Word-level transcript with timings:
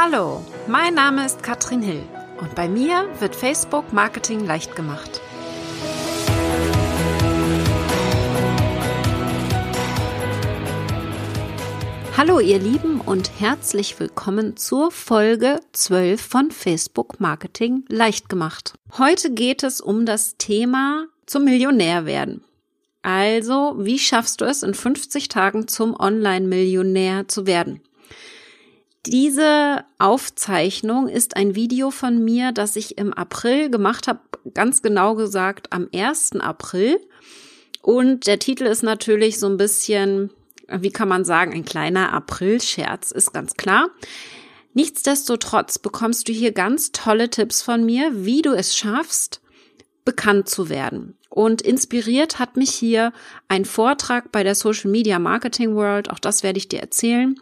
Hallo, 0.00 0.44
mein 0.68 0.94
Name 0.94 1.26
ist 1.26 1.42
Katrin 1.42 1.82
Hill 1.82 2.04
und 2.40 2.54
bei 2.54 2.68
mir 2.68 3.08
wird 3.18 3.34
Facebook 3.34 3.92
Marketing 3.92 4.46
leicht 4.46 4.76
gemacht. 4.76 5.20
Hallo 12.16 12.38
ihr 12.38 12.60
Lieben 12.60 13.00
und 13.00 13.40
herzlich 13.40 13.98
willkommen 13.98 14.56
zur 14.56 14.92
Folge 14.92 15.58
12 15.72 16.20
von 16.20 16.52
Facebook 16.52 17.18
Marketing 17.18 17.84
leicht 17.88 18.28
gemacht. 18.28 18.74
Heute 18.98 19.32
geht 19.32 19.64
es 19.64 19.80
um 19.80 20.06
das 20.06 20.36
Thema 20.36 21.06
zum 21.26 21.44
Millionär 21.44 22.06
werden. 22.06 22.44
Also, 23.02 23.74
wie 23.78 23.98
schaffst 23.98 24.42
du 24.42 24.44
es 24.44 24.62
in 24.62 24.74
50 24.74 25.26
Tagen 25.26 25.66
zum 25.66 25.98
Online-Millionär 25.98 27.26
zu 27.26 27.48
werden? 27.48 27.80
Diese 29.06 29.84
Aufzeichnung 29.98 31.08
ist 31.08 31.36
ein 31.36 31.54
Video 31.54 31.90
von 31.90 32.22
mir, 32.22 32.52
das 32.52 32.76
ich 32.76 32.98
im 32.98 33.14
April 33.14 33.70
gemacht 33.70 34.08
habe, 34.08 34.20
ganz 34.54 34.82
genau 34.82 35.14
gesagt 35.14 35.72
am 35.72 35.88
1. 35.94 36.36
April. 36.40 37.00
Und 37.80 38.26
der 38.26 38.38
Titel 38.38 38.64
ist 38.64 38.82
natürlich 38.82 39.38
so 39.38 39.46
ein 39.46 39.56
bisschen, 39.56 40.30
wie 40.68 40.90
kann 40.90 41.08
man 41.08 41.24
sagen, 41.24 41.52
ein 41.52 41.64
kleiner 41.64 42.12
April-Scherz, 42.12 43.12
ist 43.12 43.32
ganz 43.32 43.54
klar. 43.54 43.88
Nichtsdestotrotz 44.74 45.78
bekommst 45.78 46.28
du 46.28 46.32
hier 46.32 46.52
ganz 46.52 46.92
tolle 46.92 47.30
Tipps 47.30 47.62
von 47.62 47.84
mir, 47.86 48.24
wie 48.24 48.42
du 48.42 48.52
es 48.52 48.76
schaffst, 48.76 49.40
bekannt 50.04 50.48
zu 50.48 50.68
werden. 50.68 51.16
Und 51.30 51.62
inspiriert 51.62 52.38
hat 52.38 52.56
mich 52.56 52.70
hier 52.70 53.12
ein 53.48 53.64
Vortrag 53.64 54.32
bei 54.32 54.42
der 54.42 54.54
Social 54.54 54.90
Media 54.90 55.18
Marketing 55.18 55.74
World, 55.74 56.10
auch 56.10 56.18
das 56.18 56.42
werde 56.42 56.58
ich 56.58 56.68
dir 56.68 56.80
erzählen. 56.80 57.38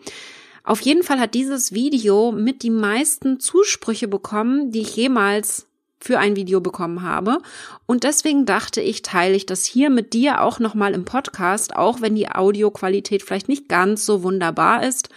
Auf 0.67 0.81
jeden 0.81 1.05
Fall 1.05 1.21
hat 1.21 1.35
dieses 1.35 1.73
Video 1.73 2.33
mit 2.33 2.65
die 2.65 2.71
meisten 2.71 3.39
Zusprüche 3.39 4.09
bekommen, 4.09 4.73
die 4.73 4.81
ich 4.81 4.97
jemals 4.97 5.69
für 6.01 6.19
ein 6.19 6.35
Video 6.35 6.61
bekommen 6.61 7.03
habe. 7.03 7.39
Und 7.87 8.03
deswegen 8.03 8.47
dachte 8.47 8.81
ich, 8.81 9.03
teile 9.03 9.37
ich 9.37 9.47
das 9.47 9.65
hier 9.65 9.91
mit 9.91 10.13
dir 10.13 10.43
auch 10.43 10.59
nochmal 10.59 10.93
im 10.95 11.05
Podcast, 11.05 11.77
auch 11.77 12.01
wenn 12.01 12.17
die 12.17 12.29
Audioqualität 12.29 13.23
vielleicht 13.23 13.49
nicht 13.49 13.69
ganz 13.69 14.05
so 14.05 14.25
wunderbar 14.25 14.83
ist. 14.83 15.09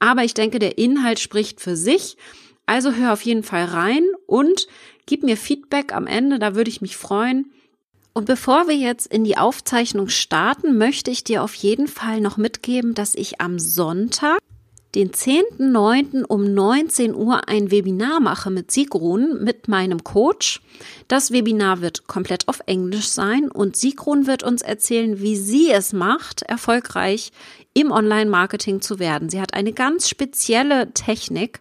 Aber 0.00 0.22
ich 0.22 0.34
denke, 0.34 0.58
der 0.58 0.76
Inhalt 0.76 1.18
spricht 1.18 1.62
für 1.62 1.76
sich. 1.76 2.18
Also 2.66 2.92
hör 2.92 3.14
auf 3.14 3.22
jeden 3.22 3.42
Fall 3.42 3.64
rein 3.64 4.04
und 4.26 4.68
gib 5.06 5.22
mir 5.22 5.38
Feedback 5.38 5.94
am 5.94 6.06
Ende, 6.06 6.38
da 6.38 6.54
würde 6.54 6.68
ich 6.68 6.82
mich 6.82 6.98
freuen. 6.98 7.50
Und 8.12 8.26
bevor 8.26 8.68
wir 8.68 8.76
jetzt 8.76 9.06
in 9.06 9.24
die 9.24 9.38
Aufzeichnung 9.38 10.10
starten, 10.10 10.76
möchte 10.76 11.10
ich 11.10 11.24
dir 11.24 11.42
auf 11.42 11.54
jeden 11.54 11.88
Fall 11.88 12.20
noch 12.20 12.36
mitgeben, 12.36 12.92
dass 12.92 13.14
ich 13.14 13.40
am 13.40 13.58
Sonntag 13.58 14.38
den 14.94 15.12
10.9. 15.12 16.24
um 16.24 16.52
19 16.52 17.14
Uhr 17.14 17.48
ein 17.48 17.70
Webinar 17.70 18.18
mache 18.20 18.50
mit 18.50 18.70
Sigrun, 18.70 19.42
mit 19.42 19.68
meinem 19.68 20.02
Coach. 20.02 20.60
Das 21.06 21.30
Webinar 21.30 21.80
wird 21.80 22.06
komplett 22.08 22.48
auf 22.48 22.60
Englisch 22.66 23.08
sein 23.08 23.50
und 23.50 23.76
Sigrun 23.76 24.26
wird 24.26 24.42
uns 24.42 24.62
erzählen, 24.62 25.20
wie 25.20 25.36
sie 25.36 25.70
es 25.70 25.92
macht, 25.92 26.42
erfolgreich 26.42 27.30
im 27.72 27.92
Online-Marketing 27.92 28.80
zu 28.80 28.98
werden. 28.98 29.28
Sie 29.30 29.40
hat 29.40 29.54
eine 29.54 29.72
ganz 29.72 30.08
spezielle 30.08 30.92
Technik, 30.92 31.60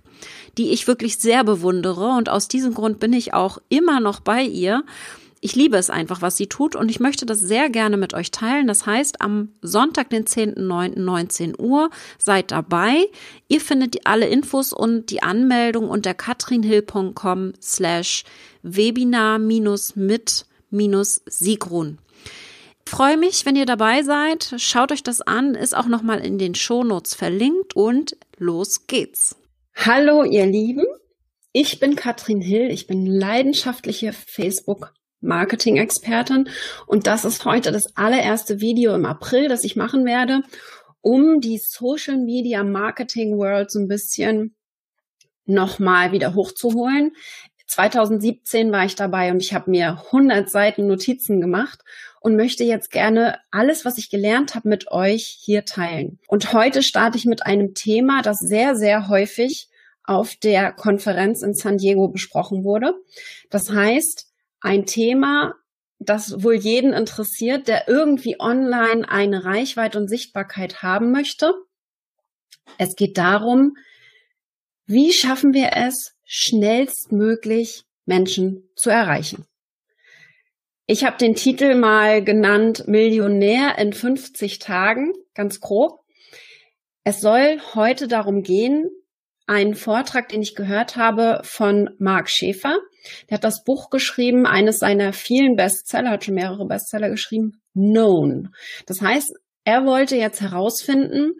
die 0.58 0.72
ich 0.72 0.88
wirklich 0.88 1.18
sehr 1.18 1.44
bewundere 1.44 2.08
und 2.18 2.30
aus 2.30 2.48
diesem 2.48 2.74
Grund 2.74 3.00
bin 3.00 3.14
ich 3.14 3.34
auch 3.34 3.60
immer 3.70 4.00
noch 4.00 4.20
bei 4.22 4.42
ihr 4.42 4.84
ich 5.42 5.56
liebe 5.56 5.78
es 5.78 5.90
einfach, 5.90 6.22
was 6.22 6.38
sie 6.38 6.48
tut 6.48 6.76
und 6.76 6.90
ich 6.90 7.00
möchte 7.00 7.26
das 7.26 7.40
sehr 7.40 7.70
gerne 7.70 7.98
mit 7.98 8.14
euch 8.14 8.32
teilen. 8.32 8.68
Das 8.68 8.86
heißt, 8.86 9.22
am 9.22 9.54
Sonntag, 9.62 10.10
den 10.10 10.26
10.9.19 10.26 11.60
Uhr, 11.60 11.90
seid 12.18 12.52
dabei. 12.52 13.06
Ihr 13.48 13.62
findet 13.62 14.06
alle 14.06 14.28
Infos 14.28 14.74
und 14.74 15.12
die 15.12 15.24
Anmeldung 15.24 15.90
unter 15.90 16.14
katrinhill.com 16.14 17.54
slash 17.62 18.26
webinar 18.64 19.40
mit 19.40 20.46
Sigrun. 20.72 21.98
Freue 22.86 23.18
mich, 23.18 23.46
wenn 23.46 23.56
ihr 23.56 23.66
dabei 23.66 24.04
seid. 24.04 24.56
Schaut 24.58 24.92
euch 24.92 25.04
das 25.04 25.22
an, 25.22 25.56
ist 25.56 25.78
auch 25.78 25.88
nochmal 25.88 26.20
in 26.20 26.38
den 26.38 26.56
Shownotes 26.56 27.14
verlinkt 27.14 27.76
und 27.76 28.18
los 28.38 28.88
geht's. 28.88 29.36
Hallo, 29.76 30.24
ihr 30.24 30.46
Lieben. 30.46 30.86
Ich 31.54 31.80
bin 31.80 31.96
Katrin 31.96 32.42
Hill. 32.42 32.72
Ich 32.72 32.88
bin 32.88 33.06
leidenschaftliche 33.06 34.12
Facebook 34.12 34.94
Marketing-Expertin. 35.22 36.50
Und 36.88 37.08
das 37.08 37.26
ist 37.26 37.46
heute 37.46 37.72
das 37.72 37.96
allererste 37.96 38.62
Video 38.62 38.94
im 38.96 39.06
April, 39.06 39.48
das 39.48 39.64
ich 39.64 39.76
machen 39.76 40.06
werde, 40.06 40.42
um 41.02 41.40
die 41.40 41.58
Social 41.58 42.18
Media 42.18 42.64
Marketing 42.64 43.38
World 43.38 43.72
so 43.72 43.80
ein 43.80 43.88
bisschen 43.88 44.56
nochmal 45.46 46.12
wieder 46.12 46.36
hochzuholen. 46.36 47.12
2017 47.68 48.72
war 48.72 48.86
ich 48.86 48.96
dabei 48.96 49.32
und 49.32 49.42
ich 49.42 49.54
habe 49.54 49.70
mir 49.70 50.02
100 50.08 50.50
Seiten 50.50 50.88
Notizen 50.88 51.40
gemacht 51.40 51.84
und 52.20 52.36
möchte 52.36 52.64
jetzt 52.64 52.92
gerne 52.92 53.38
alles, 53.52 53.86
was 53.86 53.98
ich 53.98 54.10
gelernt 54.10 54.56
habe, 54.56 54.68
mit 54.68 54.92
euch 54.92 55.38
hier 55.40 55.66
teilen. 55.66 56.20
Und 56.28 56.54
heute 56.54 56.82
starte 56.82 57.18
ich 57.18 57.26
mit 57.26 57.46
einem 57.46 57.76
Thema, 57.76 58.22
das 58.22 58.40
sehr, 58.40 58.76
sehr 58.76 59.08
häufig 59.08 59.70
auf 60.04 60.36
der 60.36 60.72
Konferenz 60.72 61.44
in 61.44 61.54
San 61.54 61.78
Diego 61.78 62.08
besprochen 62.08 62.64
wurde. 62.64 62.96
Das 63.52 63.70
heißt, 63.70 64.29
ein 64.62 64.86
Thema, 64.86 65.56
das 66.00 66.44
wohl 66.44 66.56
jeden 66.56 66.94
interessiert, 66.94 67.68
der 67.68 67.88
irgendwie 67.88 68.40
online 68.40 69.08
eine 69.10 69.46
Reichweite 69.46 69.98
und 69.98 70.08
Sichtbarkeit 70.08 70.82
haben 70.82 71.12
möchte. 71.12 71.54
Es 72.78 72.96
geht 72.96 73.18
darum, 73.18 73.76
wie 74.86 75.12
schaffen 75.12 75.54
wir 75.54 75.72
es, 75.76 76.16
schnellstmöglich 76.26 77.84
Menschen 78.06 78.70
zu 78.76 78.90
erreichen. 78.90 79.46
Ich 80.88 81.04
habe 81.04 81.18
den 81.18 81.36
Titel 81.36 81.76
mal 81.76 82.24
genannt 82.24 82.88
Millionär 82.88 83.78
in 83.78 83.94
50 83.94 84.58
Tagen, 84.58 85.14
ganz 85.36 85.60
grob. 85.60 86.00
Es 87.04 87.22
soll 87.22 87.60
heute 87.76 88.08
darum 88.08 88.42
gehen, 88.42 88.90
einen 89.50 89.74
Vortrag, 89.74 90.30
den 90.30 90.44
ich 90.44 90.54
gehört 90.54 90.96
habe 90.96 91.42
von 91.44 91.90
Mark 91.98 92.30
Schäfer. 92.30 92.78
Der 93.30 93.36
hat 93.36 93.44
das 93.44 93.64
Buch 93.64 93.90
geschrieben, 93.90 94.46
eines 94.46 94.80
seiner 94.80 95.12
vielen 95.12 95.56
Bestseller, 95.56 96.12
hat 96.12 96.24
schon 96.24 96.36
mehrere 96.36 96.68
Bestseller 96.68 97.10
geschrieben, 97.10 97.60
Known. 97.74 98.50
Das 98.86 99.02
heißt, 99.02 99.34
er 99.64 99.86
wollte 99.86 100.16
jetzt 100.16 100.42
herausfinden, 100.42 101.34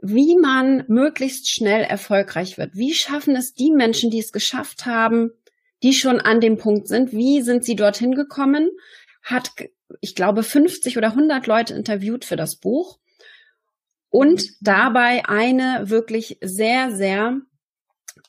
wie 0.00 0.36
man 0.40 0.84
möglichst 0.88 1.50
schnell 1.50 1.82
erfolgreich 1.82 2.56
wird. 2.56 2.74
Wie 2.74 2.94
schaffen 2.94 3.36
es 3.36 3.52
die 3.52 3.70
Menschen, 3.70 4.10
die 4.10 4.20
es 4.20 4.32
geschafft 4.32 4.86
haben, 4.86 5.30
die 5.82 5.92
schon 5.92 6.20
an 6.20 6.40
dem 6.40 6.56
Punkt 6.56 6.88
sind? 6.88 7.12
Wie 7.12 7.42
sind 7.42 7.64
sie 7.64 7.76
dorthin 7.76 8.12
gekommen? 8.12 8.70
Hat, 9.22 9.50
ich 10.00 10.14
glaube, 10.14 10.42
50 10.42 10.96
oder 10.96 11.08
100 11.08 11.46
Leute 11.46 11.74
interviewt 11.74 12.24
für 12.24 12.36
das 12.36 12.56
Buch 12.56 12.98
und 14.14 14.44
dabei 14.60 15.24
eine 15.26 15.90
wirklich 15.90 16.38
sehr, 16.40 16.92
sehr 16.92 17.40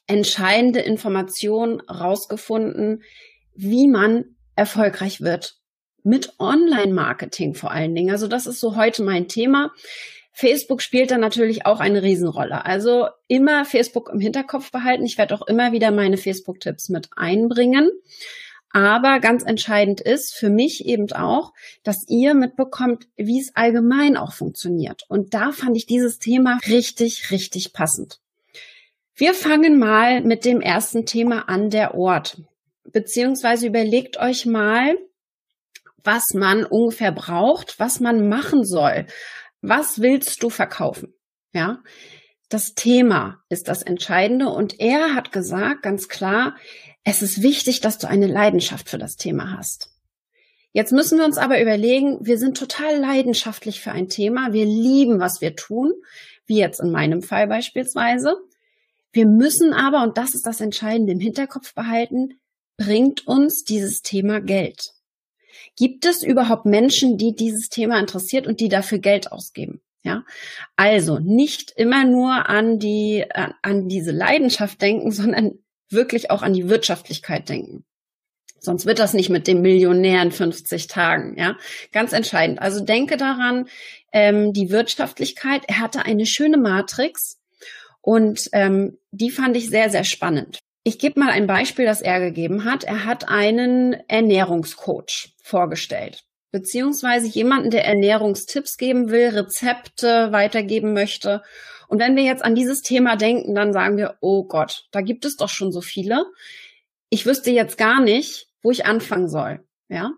entscheidende 0.07 0.79
Information 0.79 1.79
rausgefunden, 1.81 3.03
wie 3.53 3.88
man 3.88 4.35
erfolgreich 4.56 5.22
wird. 5.22 5.59
Mit 6.01 6.34
Online-Marketing 6.40 7.53
vor 7.53 7.69
allen 7.69 7.94
Dingen. 7.94 8.09
Also 8.09 8.28
das 8.28 8.47
ist 8.47 8.59
so 8.59 8.75
heute 8.75 9.03
mein 9.03 9.28
Thema. 9.28 9.73
Facebook 10.34 10.81
spielt 10.81 11.12
da 11.12 11.19
natürlich 11.19 11.68
auch 11.68 11.79
eine 11.79 12.02
Riesenrolle. 12.02 12.66
Also 12.66 13.07
immer 13.28 13.63
Facebook 13.63 14.09
im 14.12 14.19
Hinterkopf 14.19 14.72
behalten. 14.72 15.06
Ich 15.06 15.19
werde 15.19 15.35
auch 15.35 15.46
immer 15.46 15.72
wieder 15.72 15.91
meine 15.91 16.17
Facebook-Tipps 16.17 16.90
mit 16.90 17.09
einbringen. 17.16 17.91
Aber 18.75 19.22
ganz 19.22 19.46
entscheidend 19.46 20.02
ist 20.02 20.36
für 20.36 20.50
mich 20.50 20.86
eben 20.86 21.09
auch, 21.13 21.53
dass 21.84 22.09
ihr 22.09 22.34
mitbekommt, 22.34 23.08
wie 23.16 23.40
es 23.40 23.56
allgemein 23.56 24.18
auch 24.18 24.34
funktioniert. 24.34 25.06
Und 25.08 25.34
da 25.34 25.53
fand 25.53 25.78
ich 25.78 25.86
dieses 25.86 26.19
Thema 26.19 26.59
richtig, 26.68 27.31
richtig 27.31 27.72
passend. 27.72 28.19
Wir 29.16 29.34
fangen 29.34 29.80
mal 29.80 30.20
mit 30.23 30.44
dem 30.44 30.59
ersten 30.59 31.05
Thema 31.05 31.47
an, 31.47 31.70
der 31.70 31.96
Ort. 31.96 32.41
Beziehungsweise 32.84 33.67
überlegt 33.67 34.17
euch 34.17 34.46
mal, 34.46 34.97
was 36.03 36.34
man 36.34 36.66
ungefähr 36.66 37.14
braucht, 37.14 37.79
was 37.79 38.02
man 38.02 38.28
machen 38.28 38.66
soll. 38.66 39.05
Was 39.61 40.02
willst 40.02 40.44
du 40.44 40.49
verkaufen? 40.49 41.14
Ja. 41.53 41.82
Das 42.49 42.73
Thema 42.73 43.41
ist 43.47 43.70
das 43.70 43.84
Entscheidende 43.84 44.49
und 44.49 44.82
er 44.82 45.16
hat 45.16 45.32
gesagt, 45.32 45.82
ganz 45.82 46.09
klar, 46.09 46.58
es 47.05 47.22
ist 47.22 47.41
wichtig, 47.41 47.79
dass 47.79 47.99
du 47.99 48.07
eine 48.07 48.28
Leidenschaft 48.28 48.90
für 48.90 48.97
das 48.97 49.16
Thema 49.16 49.55
hast. 49.57 49.91
Jetzt 50.73 50.91
müssen 50.91 51.19
wir 51.19 51.25
uns 51.25 51.37
aber 51.37 51.61
überlegen, 51.61 52.17
wir 52.19 52.37
sind 52.37 52.57
total 52.57 52.97
leidenschaftlich 52.97 53.79
für 53.79 53.93
ein 53.93 54.09
Thema. 54.09 54.52
Wir 54.52 54.66
lieben, 54.66 55.22
was 55.22 55.40
wir 55.40 55.55
tun, 55.55 55.93
wie 56.47 56.57
jetzt 56.57 56.81
in 56.81 56.91
meinem 56.91 57.22
Fall 57.22 57.47
beispielsweise. 57.47 58.35
Wir 59.13 59.28
müssen 59.28 59.72
aber, 59.72 60.03
und 60.03 60.17
das 60.17 60.35
ist 60.35 60.46
das 60.46 60.59
Entscheidende, 60.59 61.13
im 61.13 61.22
Hinterkopf 61.22 61.73
behalten, 61.73 62.40
bringt 62.75 63.25
uns 63.25 63.63
dieses 63.63 64.01
Thema 64.01 64.41
Geld? 64.41 64.91
Gibt 65.78 66.05
es 66.05 66.23
überhaupt 66.23 66.66
Menschen, 66.66 67.17
die 67.17 67.35
dieses 67.35 67.69
Thema 67.69 67.99
interessiert 67.99 68.47
und 68.47 68.59
die 68.59 68.67
dafür 68.67 68.97
Geld 68.97 69.31
ausgeben? 69.31 69.81
Ja, 70.03 70.23
also 70.75 71.19
nicht 71.19 71.72
immer 71.78 72.03
nur 72.05 72.49
an 72.49 72.78
die, 72.79 73.25
an 73.61 73.87
diese 73.87 74.11
Leidenschaft 74.11 74.81
denken, 74.81 75.11
sondern 75.13 75.59
wirklich 75.96 76.32
auch 76.32 76.42
an 76.42 76.53
die 76.53 76.70
Wirtschaftlichkeit 76.70 77.50
denken. 77.50 77.86
Sonst 78.59 78.86
wird 78.86 79.00
das 79.00 79.14
nicht 79.14 79.30
mit 79.30 79.47
dem 79.47 79.62
Millionär 79.62 80.22
in 80.22 80.32
50 80.32 80.88
Tagen, 80.88 81.38
ja. 81.38 81.58
Ganz 81.92 82.14
entscheidend. 82.14 82.62
Also 82.62 82.84
denke 82.84 83.18
daran, 83.18 83.68
ähm, 84.12 84.53
die 84.53 84.72
Wirtschaftlichkeit. 84.72 85.64
Er 85.68 85.80
hatte 85.80 86.06
eine 86.06 86.26
schöne 86.26 86.58
Matrix 86.58 87.40
und 88.02 88.50
ähm, 88.53 88.97
die 89.12 89.30
fand 89.30 89.56
ich 89.58 89.70
sehr, 89.70 89.90
sehr 89.90 90.03
spannend. 90.03 90.59
Ich 90.84 91.00
gebe 91.00 91.20
mal 91.20 91.30
ein 91.30 91.47
Beispiel, 91.47 91.86
das 91.86 92.02
er 92.02 92.20
gegeben 92.20 92.64
hat. 92.66 92.84
Er 92.84 93.06
hat 93.06 93.28
einen 93.28 93.94
Ernährungscoach 94.08 95.34
vorgestellt 95.42 96.26
beziehungsweise 96.56 97.28
jemanden, 97.28 97.70
der 97.70 97.84
Ernährungstipps 97.84 98.78
geben 98.78 99.09
will, 99.09 99.28
Rezepte 99.28 100.32
weitergeben 100.32 100.94
möchte. 100.94 101.44
Und 101.87 101.99
wenn 101.99 102.16
wir 102.16 102.23
jetzt 102.23 102.43
an 102.43 102.55
dieses 102.55 102.82
Thema 102.82 103.16
denken, 103.16 103.55
dann 103.55 103.73
sagen 103.73 103.97
wir, 103.97 104.17
oh 104.22 104.43
Gott, 104.46 104.85
da 104.91 105.02
gibt 105.02 105.26
es 105.26 105.37
doch 105.37 105.49
schon 105.49 105.72
so 105.72 105.82
viele. 105.82 106.26
Ich 107.09 107.26
wüsste 107.26 107.52
jetzt 107.52 107.78
gar 107.78 108.02
nicht, 108.02 108.47
wo 108.61 108.72
ich 108.72 108.85
anfangen 108.85 109.29
soll. 109.29 109.64
Ja. 109.87 110.11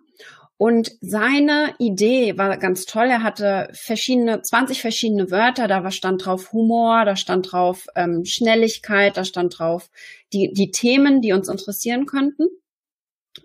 Und 0.57 0.91
seine 1.01 1.75
Idee 1.77 2.35
war 2.37 2.57
ganz 2.57 2.85
toll. 2.85 3.05
Er 3.05 3.21
hatte 3.21 3.69
verschiedene, 3.73 4.41
20 4.41 4.81
verschiedene 4.81 5.29
Wörter. 5.29 5.67
Da 5.67 5.91
stand 5.91 6.25
drauf 6.25 6.51
Humor, 6.51 7.05
da 7.05 7.15
stand 7.15 7.51
drauf 7.51 7.85
ähm, 7.95 8.25
Schnelligkeit, 8.25 9.17
da 9.17 9.23
stand 9.23 9.59
drauf 9.59 9.89
die, 10.33 10.51
die 10.53 10.71
Themen, 10.71 11.21
die 11.21 11.33
uns 11.33 11.47
interessieren 11.47 12.07
könnten. 12.07 12.47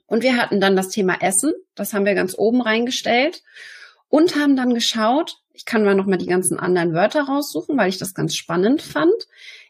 Und 0.07 0.23
wir 0.23 0.37
hatten 0.37 0.61
dann 0.61 0.75
das 0.75 0.89
Thema 0.89 1.21
Essen, 1.21 1.53
das 1.75 1.93
haben 1.93 2.07
wir 2.07 2.15
ganz 2.15 2.35
oben 2.37 2.63
reingestellt 2.63 3.43
und 4.09 4.37
haben 4.37 4.57
dann 4.57 4.75
geschaut, 4.75 5.42
ich 5.55 5.65
kann 5.65 5.85
mal 5.85 5.95
nochmal 5.95 6.19
die 6.19 6.27
ganzen 6.27 6.59
anderen 6.59 6.95
Wörter 6.95 7.23
raussuchen, 7.23 7.77
weil 7.77 7.89
ich 7.89 7.99
das 7.99 8.15
ganz 8.15 8.35
spannend 8.35 8.83
fand. 8.83 9.13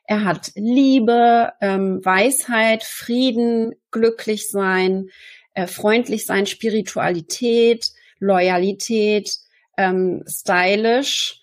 Er 0.04 0.24
hat 0.24 0.52
Liebe, 0.54 1.52
ähm, 1.60 2.04
Weisheit, 2.04 2.84
Frieden, 2.84 3.74
glücklich 3.90 4.48
sein, 4.50 5.10
äh, 5.54 5.66
freundlich 5.66 6.26
sein, 6.26 6.46
Spiritualität, 6.46 7.86
Loyalität, 8.18 9.30
ähm, 9.76 10.24
stylisch, 10.26 11.40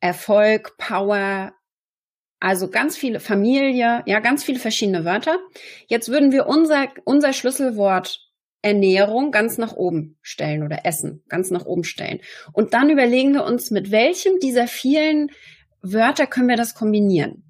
Erfolg, 0.00 0.76
Power, 0.78 1.52
also 2.40 2.70
ganz 2.70 2.96
viele 2.96 3.20
Familie, 3.20 4.02
ja, 4.06 4.20
ganz 4.20 4.44
viele 4.44 4.58
verschiedene 4.58 5.04
Wörter. 5.04 5.38
Jetzt 5.88 6.08
würden 6.08 6.32
wir 6.32 6.46
unser, 6.46 6.88
unser 7.04 7.34
Schlüsselwort 7.34 8.29
Ernährung 8.62 9.30
ganz 9.30 9.58
nach 9.58 9.72
oben 9.72 10.18
stellen 10.22 10.62
oder 10.62 10.84
Essen 10.84 11.22
ganz 11.28 11.50
nach 11.50 11.64
oben 11.64 11.84
stellen. 11.84 12.20
Und 12.52 12.74
dann 12.74 12.90
überlegen 12.90 13.32
wir 13.34 13.44
uns, 13.44 13.70
mit 13.70 13.90
welchem 13.90 14.38
dieser 14.40 14.66
vielen 14.66 15.30
Wörter 15.82 16.26
können 16.26 16.48
wir 16.48 16.56
das 16.56 16.74
kombinieren. 16.74 17.44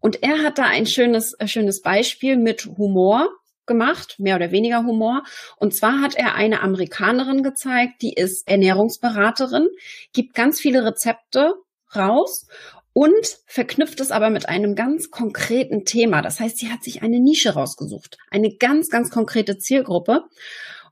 Und 0.00 0.22
er 0.22 0.42
hat 0.42 0.58
da 0.58 0.64
ein 0.64 0.86
schönes, 0.86 1.34
ein 1.34 1.48
schönes 1.48 1.80
Beispiel 1.80 2.36
mit 2.36 2.66
Humor 2.76 3.28
gemacht, 3.66 4.16
mehr 4.18 4.36
oder 4.36 4.50
weniger 4.50 4.84
Humor. 4.84 5.22
Und 5.56 5.74
zwar 5.74 6.00
hat 6.00 6.16
er 6.16 6.34
eine 6.34 6.60
Amerikanerin 6.60 7.42
gezeigt, 7.42 8.02
die 8.02 8.12
ist 8.12 8.48
Ernährungsberaterin, 8.48 9.68
gibt 10.12 10.34
ganz 10.34 10.60
viele 10.60 10.84
Rezepte 10.84 11.54
raus 11.94 12.46
und 12.92 13.38
verknüpft 13.46 14.00
es 14.00 14.10
aber 14.10 14.30
mit 14.30 14.48
einem 14.48 14.74
ganz 14.74 15.10
konkreten 15.10 15.84
Thema. 15.84 16.22
Das 16.22 16.40
heißt, 16.40 16.58
sie 16.58 16.70
hat 16.70 16.82
sich 16.82 17.02
eine 17.02 17.20
Nische 17.20 17.54
rausgesucht, 17.54 18.18
eine 18.30 18.54
ganz, 18.56 18.90
ganz 18.90 19.10
konkrete 19.10 19.58
Zielgruppe 19.58 20.24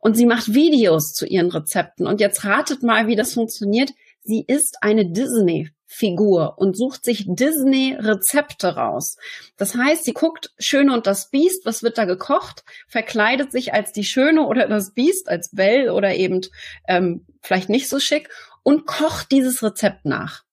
und 0.00 0.16
sie 0.16 0.26
macht 0.26 0.54
Videos 0.54 1.12
zu 1.12 1.26
ihren 1.26 1.50
Rezepten. 1.50 2.06
Und 2.06 2.20
jetzt 2.20 2.44
ratet 2.44 2.82
mal, 2.82 3.06
wie 3.06 3.16
das 3.16 3.34
funktioniert. 3.34 3.90
Sie 4.22 4.44
ist 4.46 4.78
eine 4.82 5.10
Disney. 5.10 5.70
Figur 5.92 6.54
und 6.56 6.76
sucht 6.76 7.04
sich 7.04 7.24
Disney-Rezepte 7.26 8.76
raus. 8.76 9.16
Das 9.56 9.74
heißt, 9.74 10.04
sie 10.04 10.12
guckt 10.12 10.52
Schöne 10.56 10.94
und 10.94 11.08
das 11.08 11.30
Biest, 11.30 11.66
was 11.66 11.82
wird 11.82 11.98
da 11.98 12.04
gekocht, 12.04 12.62
verkleidet 12.86 13.50
sich 13.50 13.74
als 13.74 13.90
die 13.90 14.04
Schöne 14.04 14.46
oder 14.46 14.68
das 14.68 14.94
Biest, 14.94 15.28
als 15.28 15.50
Belle 15.50 15.92
oder 15.92 16.14
eben 16.14 16.42
ähm, 16.86 17.26
vielleicht 17.42 17.68
nicht 17.68 17.88
so 17.88 17.98
schick 17.98 18.30
und 18.62 18.86
kocht 18.86 19.32
dieses 19.32 19.64
Rezept 19.64 20.04
nach. 20.04 20.44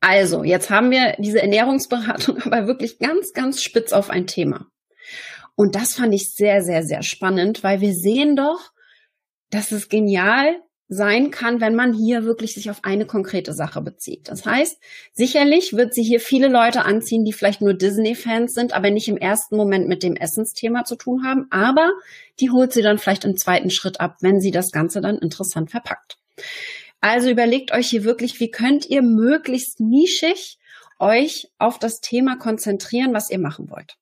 Also, 0.00 0.44
jetzt 0.44 0.70
haben 0.70 0.90
wir 0.90 1.16
diese 1.18 1.42
Ernährungsberatung 1.42 2.42
aber 2.44 2.66
wirklich 2.66 2.98
ganz, 2.98 3.32
ganz 3.32 3.62
spitz 3.62 3.92
auf 3.92 4.10
ein 4.10 4.26
Thema. 4.26 4.66
Und 5.56 5.74
das 5.74 5.94
fand 5.94 6.14
ich 6.14 6.34
sehr, 6.34 6.62
sehr, 6.62 6.84
sehr 6.84 7.02
spannend, 7.02 7.64
weil 7.64 7.80
wir 7.80 7.92
sehen 7.92 8.36
doch, 8.36 8.70
dass 9.50 9.72
es 9.72 9.88
genial 9.88 10.54
sein 10.88 11.30
kann, 11.30 11.60
wenn 11.60 11.74
man 11.74 11.92
hier 11.92 12.24
wirklich 12.24 12.54
sich 12.54 12.70
auf 12.70 12.82
eine 12.82 13.04
konkrete 13.04 13.52
Sache 13.52 13.82
bezieht. 13.82 14.28
Das 14.28 14.46
heißt, 14.46 14.78
sicherlich 15.12 15.74
wird 15.74 15.92
sie 15.92 16.02
hier 16.02 16.18
viele 16.18 16.48
Leute 16.48 16.84
anziehen, 16.84 17.24
die 17.24 17.34
vielleicht 17.34 17.60
nur 17.60 17.74
Disney-Fans 17.74 18.54
sind, 18.54 18.72
aber 18.72 18.90
nicht 18.90 19.08
im 19.08 19.18
ersten 19.18 19.56
Moment 19.56 19.86
mit 19.86 20.02
dem 20.02 20.16
Essensthema 20.16 20.84
zu 20.84 20.96
tun 20.96 21.24
haben, 21.24 21.46
aber 21.50 21.92
die 22.40 22.50
holt 22.50 22.72
sie 22.72 22.80
dann 22.82 22.98
vielleicht 22.98 23.26
im 23.26 23.36
zweiten 23.36 23.68
Schritt 23.68 24.00
ab, 24.00 24.16
wenn 24.20 24.40
sie 24.40 24.50
das 24.50 24.72
Ganze 24.72 25.02
dann 25.02 25.18
interessant 25.18 25.70
verpackt. 25.70 26.16
Also 27.00 27.30
überlegt 27.30 27.72
euch 27.72 27.88
hier 27.88 28.04
wirklich, 28.04 28.40
wie 28.40 28.50
könnt 28.50 28.86
ihr 28.86 29.02
möglichst 29.02 29.80
nischig 29.80 30.58
euch 30.98 31.48
auf 31.58 31.78
das 31.78 32.00
Thema 32.00 32.36
konzentrieren, 32.36 33.14
was 33.14 33.30
ihr 33.30 33.38
machen 33.38 33.70
wollt. 33.70 33.96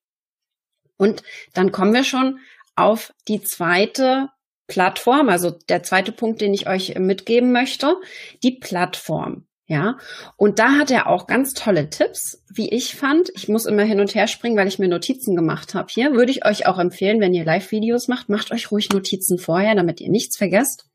Und 0.97 1.21
dann 1.53 1.71
kommen 1.71 1.93
wir 1.93 2.03
schon 2.03 2.39
auf 2.75 3.13
die 3.27 3.41
zweite 3.41 4.29
Plattform, 4.67 5.29
also 5.29 5.51
der 5.51 5.83
zweite 5.83 6.11
Punkt, 6.11 6.41
den 6.41 6.53
ich 6.53 6.67
euch 6.67 6.97
mitgeben 6.97 7.51
möchte, 7.51 7.95
die 8.43 8.57
Plattform. 8.59 9.45
Ja, 9.69 9.97
und 10.37 10.59
da 10.59 10.77
hat 10.77 10.91
er 10.91 11.07
auch 11.07 11.27
ganz 11.27 11.53
tolle 11.53 11.89
Tipps, 11.89 12.41
wie 12.49 12.69
ich 12.69 12.95
fand. 12.95 13.29
Ich 13.35 13.49
muss 13.49 13.65
immer 13.65 13.83
hin 13.83 13.99
und 13.99 14.15
her 14.15 14.27
springen, 14.27 14.55
weil 14.55 14.69
ich 14.69 14.79
mir 14.79 14.87
Notizen 14.87 15.35
gemacht 15.35 15.73
habe. 15.73 15.89
Hier 15.91 16.13
würde 16.13 16.31
ich 16.31 16.45
euch 16.45 16.67
auch 16.67 16.79
empfehlen, 16.79 17.19
wenn 17.19 17.33
ihr 17.33 17.43
Live-Videos 17.43 18.07
macht, 18.07 18.29
macht 18.29 18.51
euch 18.51 18.71
ruhig 18.71 18.89
Notizen 18.91 19.37
vorher, 19.37 19.75
damit 19.75 19.99
ihr 19.99 20.09
nichts 20.09 20.37
vergesst. 20.37 20.85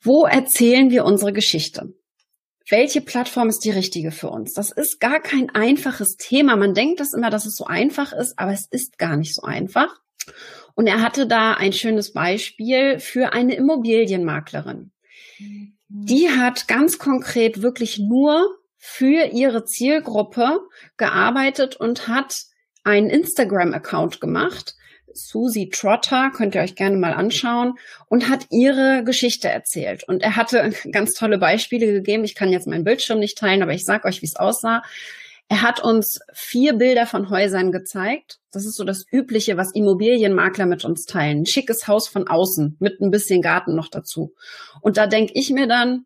Wo 0.00 0.26
erzählen 0.26 0.90
wir 0.90 1.04
unsere 1.04 1.32
Geschichte? 1.32 1.94
Welche 2.70 3.00
Plattform 3.00 3.48
ist 3.48 3.60
die 3.60 3.70
richtige 3.70 4.10
für 4.10 4.28
uns? 4.28 4.52
Das 4.52 4.70
ist 4.70 5.00
gar 5.00 5.20
kein 5.20 5.50
einfaches 5.50 6.16
Thema. 6.16 6.56
Man 6.56 6.74
denkt 6.74 7.00
das 7.00 7.14
immer, 7.14 7.30
dass 7.30 7.46
es 7.46 7.56
so 7.56 7.64
einfach 7.64 8.12
ist, 8.12 8.38
aber 8.38 8.52
es 8.52 8.66
ist 8.70 8.98
gar 8.98 9.16
nicht 9.16 9.34
so 9.34 9.42
einfach. 9.42 10.00
Und 10.74 10.86
er 10.86 11.00
hatte 11.00 11.26
da 11.26 11.54
ein 11.54 11.72
schönes 11.72 12.12
Beispiel 12.12 13.00
für 13.00 13.32
eine 13.32 13.54
Immobilienmaklerin. 13.54 14.92
Die 15.88 16.28
hat 16.28 16.68
ganz 16.68 16.98
konkret 16.98 17.62
wirklich 17.62 17.98
nur 17.98 18.58
für 18.76 19.24
ihre 19.32 19.64
Zielgruppe 19.64 20.60
gearbeitet 20.96 21.76
und 21.76 22.06
hat 22.06 22.44
einen 22.84 23.10
Instagram-Account 23.10 24.20
gemacht, 24.20 24.76
Susie 25.14 25.68
Trotter, 25.68 26.30
könnt 26.34 26.54
ihr 26.54 26.60
euch 26.60 26.74
gerne 26.74 26.96
mal 26.96 27.12
anschauen, 27.12 27.74
und 28.06 28.28
hat 28.28 28.46
ihre 28.50 29.02
Geschichte 29.04 29.48
erzählt. 29.48 30.04
Und 30.06 30.22
er 30.22 30.36
hatte 30.36 30.72
ganz 30.92 31.14
tolle 31.14 31.38
Beispiele 31.38 31.86
gegeben. 31.92 32.24
Ich 32.24 32.34
kann 32.34 32.50
jetzt 32.50 32.66
meinen 32.66 32.84
Bildschirm 32.84 33.18
nicht 33.18 33.38
teilen, 33.38 33.62
aber 33.62 33.72
ich 33.72 33.84
sage 33.84 34.06
euch, 34.06 34.22
wie 34.22 34.26
es 34.26 34.36
aussah. 34.36 34.82
Er 35.50 35.62
hat 35.62 35.82
uns 35.82 36.20
vier 36.34 36.74
Bilder 36.74 37.06
von 37.06 37.30
Häusern 37.30 37.72
gezeigt. 37.72 38.38
Das 38.52 38.66
ist 38.66 38.76
so 38.76 38.84
das 38.84 39.06
Übliche, 39.10 39.56
was 39.56 39.74
Immobilienmakler 39.74 40.66
mit 40.66 40.84
uns 40.84 41.06
teilen. 41.06 41.40
Ein 41.40 41.46
schickes 41.46 41.88
Haus 41.88 42.06
von 42.06 42.28
außen 42.28 42.76
mit 42.80 43.00
ein 43.00 43.10
bisschen 43.10 43.40
Garten 43.40 43.74
noch 43.74 43.88
dazu. 43.88 44.34
Und 44.82 44.98
da 44.98 45.06
denke 45.06 45.32
ich 45.34 45.50
mir 45.50 45.66
dann, 45.66 46.04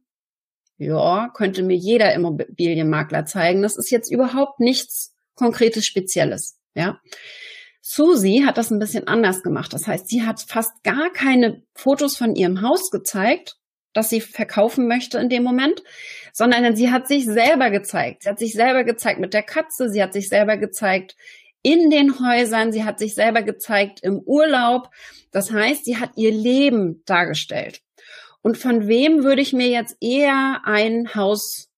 ja, 0.79 1.31
könnte 1.35 1.65
mir 1.65 1.77
jeder 1.77 2.15
Immobilienmakler 2.15 3.27
zeigen. 3.27 3.63
Das 3.63 3.77
ist 3.77 3.91
jetzt 3.91 4.13
überhaupt 4.13 4.61
nichts 4.61 5.15
konkretes 5.35 5.87
Spezielles. 5.87 6.59
Ja. 6.75 7.01
Susie 7.85 8.47
hat 8.47 8.59
das 8.59 8.71
ein 8.71 8.79
bisschen 8.79 9.09
anders 9.09 9.43
gemacht. 9.43 9.73
Das 9.73 9.89
heißt, 9.89 10.09
sie 10.09 10.23
hat 10.23 10.41
fast 10.41 10.83
gar 10.85 11.11
keine 11.13 11.63
Fotos 11.75 12.17
von 12.17 12.37
ihrem 12.37 12.63
Haus 12.63 12.93
gezeigt, 12.93 13.57
das 13.93 14.09
sie 14.09 14.21
verkaufen 14.21 14.87
möchte 14.87 15.19
in 15.19 15.29
dem 15.29 15.43
Moment, 15.43 15.83
sondern 16.33 16.77
sie 16.77 16.93
hat 16.93 17.09
sich 17.09 17.25
selber 17.27 17.71
gezeigt. 17.71 18.23
Sie 18.23 18.29
hat 18.29 18.39
sich 18.39 18.53
selber 18.53 18.85
gezeigt 18.85 19.19
mit 19.19 19.35
der 19.35 19.43
Katze, 19.43 19.91
sie 19.91 20.01
hat 20.01 20.13
sich 20.13 20.29
selber 20.29 20.57
gezeigt 20.57 21.17
in 21.63 21.91
den 21.91 22.21
Häusern, 22.21 22.73
sie 22.73 22.85
hat 22.85 23.01
sich 23.01 23.15
selber 23.15 23.43
gezeigt 23.43 24.01
im 24.03 24.21
Urlaub. 24.21 24.89
Das 25.33 25.51
heißt, 25.51 25.85
sie 25.85 25.99
hat 25.99 26.13
ihr 26.15 26.33
Leben 26.33 27.03
dargestellt. 27.05 27.83
Und 28.43 28.59
von 28.59 28.87
wem 28.87 29.25
würde 29.25 29.43
ich 29.43 29.53
mir 29.53 29.69
jetzt 29.69 29.97
eher 30.01 30.63
ein 30.65 31.15
Haus 31.15 31.72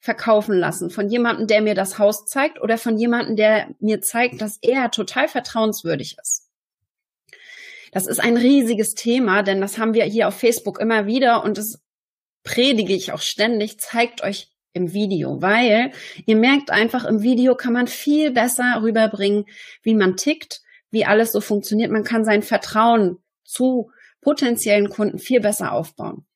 verkaufen 0.00 0.56
lassen 0.56 0.90
von 0.90 1.08
jemandem, 1.08 1.46
der 1.46 1.60
mir 1.60 1.74
das 1.74 1.98
Haus 1.98 2.24
zeigt 2.24 2.60
oder 2.60 2.78
von 2.78 2.98
jemandem, 2.98 3.36
der 3.36 3.74
mir 3.80 4.00
zeigt, 4.00 4.40
dass 4.40 4.58
er 4.62 4.90
total 4.90 5.28
vertrauenswürdig 5.28 6.16
ist. 6.20 6.48
Das 7.92 8.06
ist 8.06 8.20
ein 8.20 8.36
riesiges 8.36 8.94
Thema, 8.94 9.42
denn 9.42 9.60
das 9.60 9.78
haben 9.78 9.94
wir 9.94 10.04
hier 10.04 10.28
auf 10.28 10.38
Facebook 10.38 10.78
immer 10.78 11.06
wieder 11.06 11.42
und 11.42 11.58
das 11.58 11.80
predige 12.44 12.94
ich 12.94 13.12
auch 13.12 13.20
ständig, 13.20 13.80
zeigt 13.80 14.22
euch 14.22 14.52
im 14.72 14.92
Video, 14.92 15.42
weil 15.42 15.92
ihr 16.26 16.36
merkt 16.36 16.70
einfach, 16.70 17.04
im 17.04 17.22
Video 17.22 17.56
kann 17.56 17.72
man 17.72 17.88
viel 17.88 18.30
besser 18.30 18.80
rüberbringen, 18.82 19.46
wie 19.82 19.94
man 19.94 20.16
tickt, 20.16 20.60
wie 20.90 21.04
alles 21.04 21.32
so 21.32 21.40
funktioniert. 21.40 21.90
Man 21.90 22.04
kann 22.04 22.24
sein 22.24 22.42
Vertrauen 22.42 23.18
zu 23.44 23.90
potenziellen 24.20 24.90
Kunden 24.90 25.18
viel 25.18 25.40
besser 25.40 25.72
aufbauen. 25.72 26.27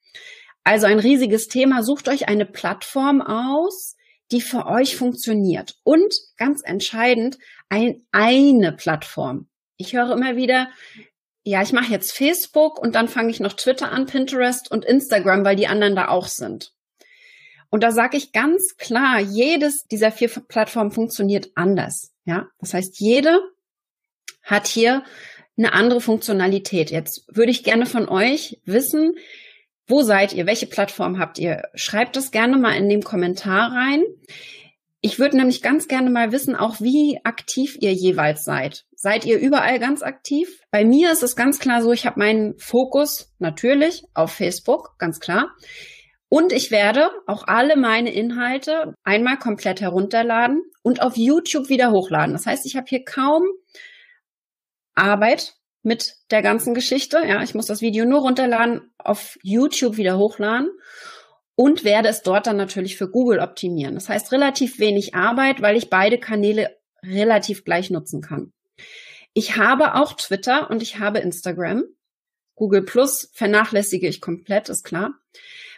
Also 0.64 0.86
ein 0.86 0.98
riesiges 0.98 1.48
Thema. 1.48 1.82
Sucht 1.82 2.08
euch 2.08 2.28
eine 2.28 2.46
Plattform 2.46 3.20
aus, 3.20 3.96
die 4.30 4.40
für 4.40 4.66
euch 4.66 4.96
funktioniert. 4.96 5.76
Und 5.84 6.14
ganz 6.36 6.62
entscheidend, 6.64 7.38
ein, 7.68 8.06
eine 8.12 8.72
Plattform. 8.72 9.48
Ich 9.76 9.94
höre 9.94 10.12
immer 10.12 10.36
wieder, 10.36 10.68
ja, 11.44 11.62
ich 11.62 11.72
mache 11.72 11.92
jetzt 11.92 12.12
Facebook 12.12 12.78
und 12.78 12.94
dann 12.94 13.08
fange 13.08 13.30
ich 13.30 13.40
noch 13.40 13.54
Twitter 13.54 13.90
an, 13.90 14.06
Pinterest 14.06 14.70
und 14.70 14.84
Instagram, 14.84 15.44
weil 15.44 15.56
die 15.56 15.66
anderen 15.66 15.96
da 15.96 16.08
auch 16.08 16.26
sind. 16.26 16.72
Und 17.68 17.82
da 17.82 17.90
sage 17.90 18.16
ich 18.16 18.32
ganz 18.32 18.76
klar, 18.76 19.18
jedes 19.18 19.84
dieser 19.84 20.12
vier 20.12 20.28
Plattformen 20.28 20.92
funktioniert 20.92 21.50
anders. 21.54 22.12
Ja, 22.24 22.48
das 22.60 22.74
heißt, 22.74 23.00
jede 23.00 23.40
hat 24.42 24.66
hier 24.66 25.04
eine 25.56 25.72
andere 25.72 26.00
Funktionalität. 26.00 26.90
Jetzt 26.90 27.24
würde 27.28 27.50
ich 27.50 27.64
gerne 27.64 27.86
von 27.86 28.08
euch 28.08 28.60
wissen, 28.64 29.14
wo 29.86 30.02
seid 30.02 30.32
ihr? 30.32 30.46
Welche 30.46 30.66
Plattform 30.66 31.18
habt 31.18 31.38
ihr? 31.38 31.62
Schreibt 31.74 32.16
das 32.16 32.30
gerne 32.30 32.56
mal 32.56 32.74
in 32.76 32.88
den 32.88 33.02
Kommentar 33.02 33.72
rein. 33.72 34.02
Ich 35.00 35.18
würde 35.18 35.36
nämlich 35.36 35.62
ganz 35.62 35.88
gerne 35.88 36.10
mal 36.10 36.30
wissen, 36.30 36.54
auch 36.54 36.80
wie 36.80 37.18
aktiv 37.24 37.76
ihr 37.80 37.92
jeweils 37.92 38.44
seid. 38.44 38.84
Seid 38.94 39.24
ihr 39.24 39.38
überall 39.40 39.80
ganz 39.80 40.02
aktiv? 40.02 40.60
Bei 40.70 40.84
mir 40.84 41.10
ist 41.10 41.24
es 41.24 41.34
ganz 41.34 41.58
klar 41.58 41.82
so, 41.82 41.92
ich 41.92 42.06
habe 42.06 42.20
meinen 42.20 42.56
Fokus 42.58 43.32
natürlich 43.40 44.04
auf 44.14 44.32
Facebook, 44.32 44.94
ganz 44.98 45.18
klar. 45.18 45.50
Und 46.28 46.52
ich 46.52 46.70
werde 46.70 47.10
auch 47.26 47.48
alle 47.48 47.76
meine 47.76 48.12
Inhalte 48.12 48.94
einmal 49.02 49.38
komplett 49.38 49.80
herunterladen 49.80 50.62
und 50.82 51.02
auf 51.02 51.16
YouTube 51.16 51.68
wieder 51.68 51.90
hochladen. 51.90 52.32
Das 52.32 52.46
heißt, 52.46 52.64
ich 52.64 52.76
habe 52.76 52.86
hier 52.88 53.04
kaum 53.04 53.42
Arbeit 54.94 55.54
mit 55.82 56.14
der 56.30 56.42
ganzen 56.42 56.74
Geschichte. 56.74 57.18
Ja, 57.26 57.42
ich 57.42 57.54
muss 57.54 57.66
das 57.66 57.80
Video 57.80 58.04
nur 58.04 58.20
runterladen, 58.20 58.92
auf 58.98 59.38
YouTube 59.42 59.96
wieder 59.96 60.16
hochladen 60.16 60.70
und 61.54 61.84
werde 61.84 62.08
es 62.08 62.22
dort 62.22 62.46
dann 62.46 62.56
natürlich 62.56 62.96
für 62.96 63.10
Google 63.10 63.40
optimieren. 63.40 63.94
Das 63.94 64.08
heißt 64.08 64.32
relativ 64.32 64.78
wenig 64.78 65.14
Arbeit, 65.14 65.60
weil 65.60 65.76
ich 65.76 65.90
beide 65.90 66.18
Kanäle 66.18 66.76
relativ 67.04 67.64
gleich 67.64 67.90
nutzen 67.90 68.20
kann. 68.20 68.52
Ich 69.34 69.56
habe 69.56 69.94
auch 69.94 70.12
Twitter 70.12 70.70
und 70.70 70.82
ich 70.82 70.98
habe 70.98 71.18
Instagram. 71.18 71.84
Google 72.54 72.82
Plus 72.82 73.30
vernachlässige 73.32 74.06
ich 74.06 74.20
komplett, 74.20 74.68
ist 74.68 74.84
klar. 74.84 75.14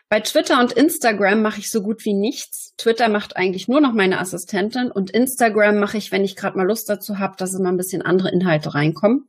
Bei 0.09 0.21
Twitter 0.21 0.61
und 0.61 0.73
Instagram 0.73 1.41
mache 1.41 1.61
ich 1.61 1.71
so 1.71 1.83
gut 1.83 2.05
wie 2.05 2.15
nichts. 2.15 2.75
Twitter 2.77 3.09
macht 3.09 3.37
eigentlich 3.37 3.69
nur 3.69 3.81
noch 3.81 3.95
meine 3.95 4.21
Assistentin 4.21 4.91
und 4.91 5.11
Instagram 5.11 5.79
mache 5.79 5.97
ich, 5.97 6.13
wenn 6.13 6.25
ich 6.25 6.37
gerade 6.37 6.59
mal 6.59 6.67
Lust 6.67 6.89
dazu 6.89 7.19
habe, 7.19 7.37
dass 7.39 7.53
mal 7.53 7.71
ein 7.71 7.77
bisschen 7.77 8.03
andere 8.03 8.31
Inhalte 8.31 8.75
reinkommen. 8.75 9.29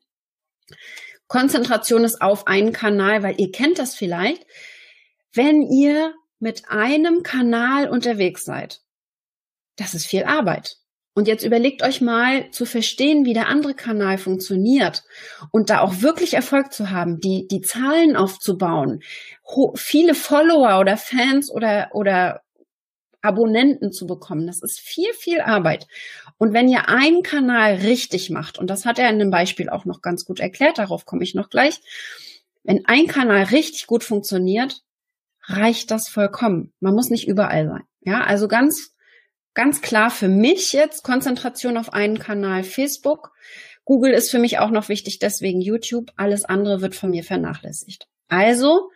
Konzentration 1.27 2.03
ist 2.03 2.21
auf 2.21 2.47
einen 2.47 2.71
Kanal, 2.71 3.23
weil 3.23 3.39
ihr 3.39 3.51
kennt 3.51 3.79
das 3.79 3.95
vielleicht. 3.95 4.45
Wenn 5.33 5.61
ihr 5.61 6.13
mit 6.39 6.69
einem 6.69 7.23
Kanal 7.23 7.89
unterwegs 7.89 8.45
seid, 8.45 8.81
das 9.75 9.93
ist 9.93 10.05
viel 10.05 10.23
Arbeit. 10.23 10.77
Und 11.17 11.29
jetzt 11.29 11.45
überlegt 11.45 11.81
euch 11.81 12.01
mal 12.01 12.51
zu 12.51 12.65
verstehen, 12.65 13.25
wie 13.25 13.33
der 13.33 13.47
andere 13.47 13.73
Kanal 13.73 14.17
funktioniert 14.17 15.03
und 15.51 15.69
da 15.69 15.79
auch 15.79 16.01
wirklich 16.01 16.33
Erfolg 16.33 16.73
zu 16.73 16.91
haben, 16.91 17.21
die, 17.21 17.47
die 17.47 17.61
Zahlen 17.61 18.17
aufzubauen, 18.17 19.01
viele 19.75 20.13
Follower 20.13 20.77
oder 20.79 20.97
Fans 20.97 21.49
oder, 21.49 21.89
oder 21.93 22.41
Abonnenten 23.25 23.91
zu 23.91 24.05
bekommen. 24.05 24.47
Das 24.47 24.61
ist 24.61 24.79
viel, 24.79 25.11
viel 25.13 25.41
Arbeit. 25.41 25.87
Und 26.37 26.53
wenn 26.53 26.69
ihr 26.69 26.87
einen 26.87 27.23
Kanal 27.23 27.75
richtig 27.75 28.29
macht, 28.29 28.57
und 28.57 28.69
das 28.69 28.85
hat 28.85 28.99
er 28.99 29.09
in 29.09 29.19
dem 29.19 29.31
Beispiel 29.31 29.69
auch 29.69 29.85
noch 29.85 30.01
ganz 30.01 30.25
gut 30.25 30.39
erklärt, 30.39 30.77
darauf 30.77 31.05
komme 31.05 31.23
ich 31.23 31.35
noch 31.35 31.49
gleich, 31.49 31.81
wenn 32.63 32.85
ein 32.85 33.07
Kanal 33.07 33.43
richtig 33.43 33.87
gut 33.87 34.03
funktioniert, 34.03 34.81
reicht 35.47 35.91
das 35.91 36.09
vollkommen. 36.09 36.73
Man 36.79 36.95
muss 36.95 37.09
nicht 37.09 37.27
überall 37.27 37.67
sein. 37.67 37.83
Ja, 38.01 38.23
also 38.23 38.47
ganz, 38.47 38.95
ganz 39.53 39.81
klar 39.81 40.09
für 40.09 40.27
mich 40.27 40.73
jetzt 40.73 41.03
Konzentration 41.03 41.77
auf 41.77 41.93
einen 41.93 42.19
Kanal 42.19 42.63
Facebook. 42.63 43.31
Google 43.83 44.13
ist 44.13 44.31
für 44.31 44.39
mich 44.39 44.57
auch 44.57 44.71
noch 44.71 44.89
wichtig, 44.89 45.19
deswegen 45.19 45.61
YouTube. 45.61 46.11
Alles 46.15 46.45
andere 46.45 46.81
wird 46.81 46.95
von 46.95 47.11
mir 47.11 47.23
vernachlässigt. 47.23 48.07
Also 48.27 48.89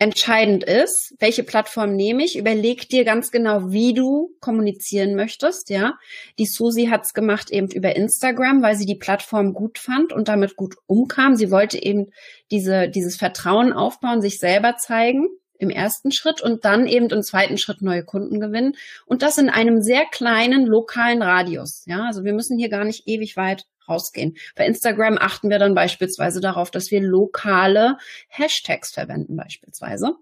Entscheidend 0.00 0.64
ist, 0.64 1.14
welche 1.20 1.44
Plattform 1.44 1.94
nehme 1.94 2.24
ich. 2.24 2.36
Überleg 2.36 2.88
dir 2.88 3.04
ganz 3.04 3.30
genau, 3.30 3.70
wie 3.70 3.94
du 3.94 4.34
kommunizieren 4.40 5.14
möchtest. 5.14 5.70
Ja, 5.70 5.94
die 6.38 6.46
Susi 6.46 6.86
hat's 6.86 7.14
gemacht 7.14 7.50
eben 7.50 7.70
über 7.70 7.94
Instagram, 7.94 8.60
weil 8.60 8.76
sie 8.76 8.86
die 8.86 8.96
Plattform 8.96 9.54
gut 9.54 9.78
fand 9.78 10.12
und 10.12 10.26
damit 10.26 10.56
gut 10.56 10.74
umkam. 10.86 11.36
Sie 11.36 11.50
wollte 11.50 11.80
eben 11.80 12.10
diese 12.50 12.88
dieses 12.88 13.16
Vertrauen 13.16 13.72
aufbauen, 13.72 14.20
sich 14.20 14.38
selber 14.38 14.76
zeigen 14.76 15.28
im 15.58 15.70
ersten 15.70 16.10
Schritt 16.10 16.42
und 16.42 16.64
dann 16.64 16.86
eben 16.86 17.08
im 17.10 17.22
zweiten 17.22 17.58
Schritt 17.58 17.80
neue 17.80 18.04
Kunden 18.04 18.40
gewinnen 18.40 18.74
und 19.06 19.22
das 19.22 19.38
in 19.38 19.48
einem 19.48 19.80
sehr 19.80 20.04
kleinen 20.10 20.66
lokalen 20.66 21.22
Radius. 21.22 21.84
Ja, 21.86 22.04
also 22.06 22.24
wir 22.24 22.32
müssen 22.32 22.58
hier 22.58 22.68
gar 22.68 22.84
nicht 22.84 23.06
ewig 23.06 23.36
weit 23.36 23.64
rausgehen. 23.88 24.36
Bei 24.56 24.66
Instagram 24.66 25.18
achten 25.18 25.50
wir 25.50 25.58
dann 25.58 25.74
beispielsweise 25.74 26.40
darauf, 26.40 26.70
dass 26.70 26.90
wir 26.90 27.00
lokale 27.00 27.98
Hashtags 28.28 28.92
verwenden 28.92 29.36
beispielsweise. 29.36 30.14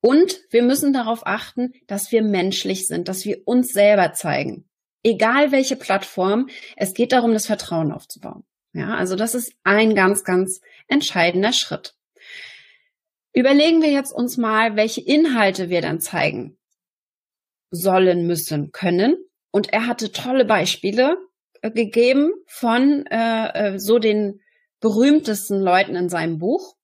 Und 0.00 0.40
wir 0.50 0.62
müssen 0.62 0.92
darauf 0.92 1.26
achten, 1.26 1.72
dass 1.86 2.12
wir 2.12 2.22
menschlich 2.22 2.86
sind, 2.86 3.08
dass 3.08 3.24
wir 3.24 3.42
uns 3.44 3.72
selber 3.72 4.12
zeigen. 4.12 4.68
Egal 5.02 5.52
welche 5.52 5.76
Plattform, 5.76 6.48
es 6.76 6.94
geht 6.94 7.12
darum, 7.12 7.32
das 7.32 7.46
Vertrauen 7.46 7.92
aufzubauen. 7.92 8.44
Ja, 8.72 8.94
also 8.94 9.16
das 9.16 9.34
ist 9.34 9.52
ein 9.64 9.94
ganz, 9.94 10.22
ganz 10.22 10.60
entscheidender 10.86 11.52
Schritt. 11.52 11.94
Überlegen 13.32 13.82
wir 13.82 13.90
jetzt 13.90 14.12
uns 14.12 14.36
mal, 14.36 14.76
welche 14.76 15.00
Inhalte 15.00 15.68
wir 15.68 15.80
dann 15.80 16.00
zeigen 16.00 16.58
sollen, 17.70 18.26
müssen, 18.26 18.72
können. 18.72 19.16
Und 19.50 19.72
er 19.72 19.86
hatte 19.86 20.12
tolle 20.12 20.44
Beispiele, 20.44 21.16
gegeben 21.70 22.32
von 22.46 23.06
äh, 23.06 23.74
äh, 23.74 23.78
so 23.78 23.98
den 23.98 24.40
berühmtesten 24.80 25.60
Leuten 25.60 25.96
in 25.96 26.08
seinem 26.08 26.38
Buch. 26.38 26.76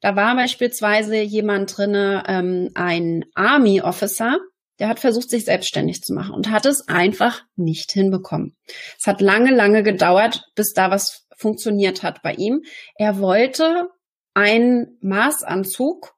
Da 0.00 0.16
war 0.16 0.34
beispielsweise 0.34 1.16
jemand 1.16 1.76
drinne, 1.76 2.24
ähm, 2.26 2.70
ein 2.74 3.24
Army 3.34 3.80
Officer, 3.80 4.38
der 4.78 4.88
hat 4.88 4.98
versucht, 4.98 5.30
sich 5.30 5.44
selbstständig 5.44 6.02
zu 6.02 6.12
machen 6.12 6.34
und 6.34 6.50
hat 6.50 6.66
es 6.66 6.88
einfach 6.88 7.42
nicht 7.54 7.92
hinbekommen. 7.92 8.56
Es 8.98 9.06
hat 9.06 9.20
lange, 9.20 9.54
lange 9.54 9.82
gedauert, 9.82 10.42
bis 10.56 10.72
da 10.72 10.90
was 10.90 11.26
funktioniert 11.36 12.02
hat 12.02 12.22
bei 12.22 12.34
ihm. 12.34 12.62
Er 12.96 13.18
wollte 13.20 13.88
einen 14.34 14.98
Maßanzug 15.00 16.14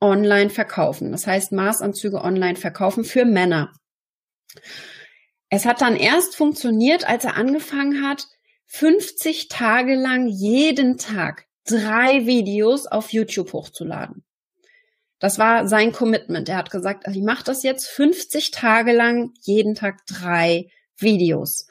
online 0.00 0.50
verkaufen. 0.50 1.12
Das 1.12 1.26
heißt, 1.26 1.52
Maßanzüge 1.52 2.22
online 2.22 2.56
verkaufen 2.56 3.04
für 3.04 3.24
Männer. 3.24 3.72
Es 5.56 5.64
hat 5.64 5.80
dann 5.80 5.96
erst 5.96 6.36
funktioniert, 6.36 7.08
als 7.08 7.24
er 7.24 7.38
angefangen 7.38 8.06
hat, 8.06 8.26
50 8.66 9.48
Tage 9.48 9.94
lang 9.94 10.26
jeden 10.26 10.98
Tag 10.98 11.46
drei 11.64 12.26
Videos 12.26 12.86
auf 12.86 13.10
YouTube 13.14 13.54
hochzuladen. 13.54 14.22
Das 15.18 15.38
war 15.38 15.66
sein 15.66 15.92
Commitment. 15.92 16.50
Er 16.50 16.58
hat 16.58 16.70
gesagt, 16.70 17.06
also 17.06 17.18
ich 17.18 17.24
mache 17.24 17.42
das 17.42 17.62
jetzt 17.62 17.86
50 17.86 18.50
Tage 18.50 18.92
lang, 18.92 19.32
jeden 19.40 19.74
Tag 19.74 20.04
drei 20.06 20.68
Videos. 20.98 21.66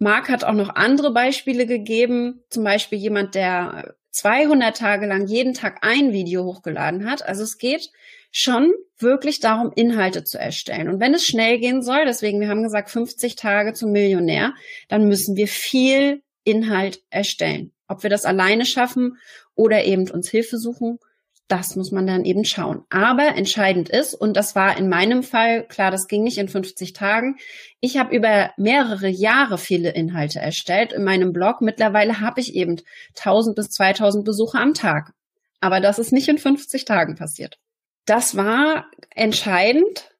Mark 0.00 0.28
hat 0.28 0.42
auch 0.42 0.54
noch 0.54 0.74
andere 0.74 1.12
Beispiele 1.12 1.64
gegeben, 1.64 2.42
zum 2.50 2.64
Beispiel 2.64 2.98
jemand, 2.98 3.36
der 3.36 3.94
200 4.10 4.76
Tage 4.76 5.06
lang 5.06 5.28
jeden 5.28 5.54
Tag 5.54 5.78
ein 5.82 6.12
Video 6.12 6.42
hochgeladen 6.42 7.08
hat. 7.08 7.24
Also 7.24 7.44
es 7.44 7.56
geht 7.56 7.92
schon 8.32 8.72
wirklich 8.98 9.40
darum, 9.40 9.72
Inhalte 9.76 10.24
zu 10.24 10.38
erstellen. 10.38 10.88
Und 10.88 11.00
wenn 11.00 11.14
es 11.14 11.24
schnell 11.24 11.58
gehen 11.58 11.82
soll, 11.82 12.04
deswegen, 12.06 12.40
wir 12.40 12.48
haben 12.48 12.62
gesagt, 12.62 12.90
50 12.90 13.36
Tage 13.36 13.74
zum 13.74 13.92
Millionär, 13.92 14.54
dann 14.88 15.06
müssen 15.06 15.36
wir 15.36 15.46
viel 15.46 16.22
Inhalt 16.42 17.02
erstellen. 17.10 17.72
Ob 17.86 18.02
wir 18.02 18.10
das 18.10 18.24
alleine 18.24 18.64
schaffen 18.64 19.18
oder 19.54 19.84
eben 19.84 20.10
uns 20.10 20.30
Hilfe 20.30 20.58
suchen, 20.58 20.98
das 21.46 21.76
muss 21.76 21.90
man 21.90 22.06
dann 22.06 22.24
eben 22.24 22.46
schauen. 22.46 22.84
Aber 22.88 23.36
entscheidend 23.36 23.90
ist, 23.90 24.14
und 24.14 24.34
das 24.34 24.56
war 24.56 24.78
in 24.78 24.88
meinem 24.88 25.22
Fall, 25.22 25.66
klar, 25.66 25.90
das 25.90 26.08
ging 26.08 26.22
nicht 26.22 26.38
in 26.38 26.48
50 26.48 26.94
Tagen, 26.94 27.36
ich 27.80 27.98
habe 27.98 28.16
über 28.16 28.52
mehrere 28.56 29.08
Jahre 29.08 29.58
viele 29.58 29.90
Inhalte 29.90 30.38
erstellt 30.38 30.94
in 30.94 31.04
meinem 31.04 31.34
Blog. 31.34 31.60
Mittlerweile 31.60 32.20
habe 32.20 32.40
ich 32.40 32.54
eben 32.54 32.80
1000 33.18 33.54
bis 33.54 33.68
2000 33.68 34.24
Besucher 34.24 34.60
am 34.60 34.72
Tag. 34.72 35.12
Aber 35.60 35.80
das 35.80 35.98
ist 35.98 36.12
nicht 36.12 36.28
in 36.28 36.38
50 36.38 36.86
Tagen 36.86 37.16
passiert 37.16 37.58
das 38.04 38.36
war 38.36 38.86
entscheidend, 39.14 40.10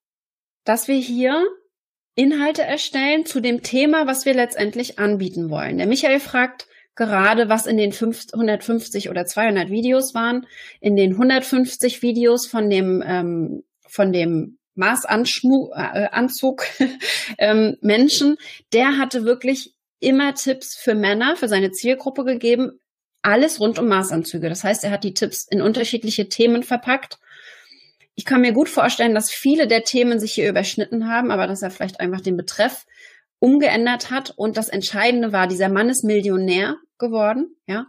dass 0.64 0.88
wir 0.88 0.96
hier 0.96 1.44
Inhalte 2.14 2.62
erstellen 2.62 3.24
zu 3.24 3.40
dem 3.40 3.62
Thema, 3.62 4.06
was 4.06 4.26
wir 4.26 4.34
letztendlich 4.34 4.98
anbieten 4.98 5.50
wollen. 5.50 5.78
Der 5.78 5.86
Michael 5.86 6.20
fragt 6.20 6.66
gerade, 6.94 7.48
was 7.48 7.66
in 7.66 7.78
den 7.78 7.92
150 7.92 9.08
oder 9.08 9.24
200 9.24 9.70
Videos 9.70 10.14
waren. 10.14 10.46
In 10.80 10.96
den 10.96 11.12
150 11.12 12.02
Videos 12.02 12.46
von 12.46 12.68
dem, 12.68 13.02
ähm, 13.06 13.64
von 13.88 14.12
dem 14.12 14.58
Maßanzug 14.74 15.72
äh, 15.74 16.88
ähm, 17.38 17.76
Menschen, 17.80 18.36
der 18.72 18.98
hatte 18.98 19.24
wirklich 19.24 19.74
immer 20.00 20.34
Tipps 20.34 20.76
für 20.76 20.94
Männer, 20.94 21.36
für 21.36 21.48
seine 21.48 21.70
Zielgruppe 21.70 22.24
gegeben, 22.24 22.80
alles 23.22 23.60
rund 23.60 23.78
um 23.78 23.86
Maßanzüge. 23.86 24.48
Das 24.48 24.64
heißt, 24.64 24.84
er 24.84 24.90
hat 24.90 25.04
die 25.04 25.14
Tipps 25.14 25.46
in 25.48 25.62
unterschiedliche 25.62 26.28
Themen 26.28 26.62
verpackt. 26.62 27.18
Ich 28.14 28.24
kann 28.24 28.42
mir 28.42 28.52
gut 28.52 28.68
vorstellen, 28.68 29.14
dass 29.14 29.30
viele 29.30 29.66
der 29.66 29.84
Themen 29.84 30.20
sich 30.20 30.32
hier 30.32 30.48
überschnitten 30.48 31.08
haben, 31.08 31.30
aber 31.30 31.46
dass 31.46 31.62
er 31.62 31.70
vielleicht 31.70 32.00
einfach 32.00 32.20
den 32.20 32.36
Betreff 32.36 32.84
umgeändert 33.38 34.10
hat. 34.10 34.32
Und 34.36 34.56
das 34.56 34.68
Entscheidende 34.68 35.32
war, 35.32 35.46
dieser 35.46 35.68
Mann 35.68 35.88
ist 35.88 36.04
Millionär 36.04 36.76
geworden, 36.98 37.56
ja. 37.66 37.86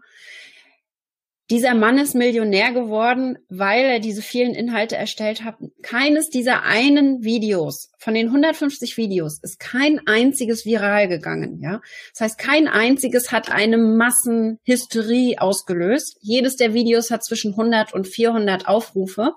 Dieser 1.49 1.75
Mann 1.75 1.97
ist 1.97 2.15
Millionär 2.15 2.71
geworden, 2.71 3.37
weil 3.49 3.83
er 3.83 3.99
diese 3.99 4.21
vielen 4.21 4.55
Inhalte 4.55 4.95
erstellt 4.95 5.43
hat. 5.43 5.57
Keines 5.81 6.29
dieser 6.29 6.63
einen 6.63 7.23
Videos, 7.23 7.91
von 7.99 8.13
den 8.13 8.27
150 8.27 8.95
Videos, 8.95 9.39
ist 9.43 9.59
kein 9.59 9.99
einziges 10.07 10.65
viral 10.65 11.09
gegangen, 11.09 11.59
ja. 11.61 11.81
Das 12.13 12.21
heißt, 12.21 12.37
kein 12.39 12.67
einziges 12.69 13.31
hat 13.31 13.51
eine 13.51 13.77
Massenhysterie 13.77 15.35
ausgelöst. 15.37 16.17
Jedes 16.21 16.55
der 16.55 16.73
Videos 16.73 17.11
hat 17.11 17.23
zwischen 17.25 17.51
100 17.51 17.93
und 17.93 18.07
400 18.07 18.67
Aufrufe. 18.67 19.33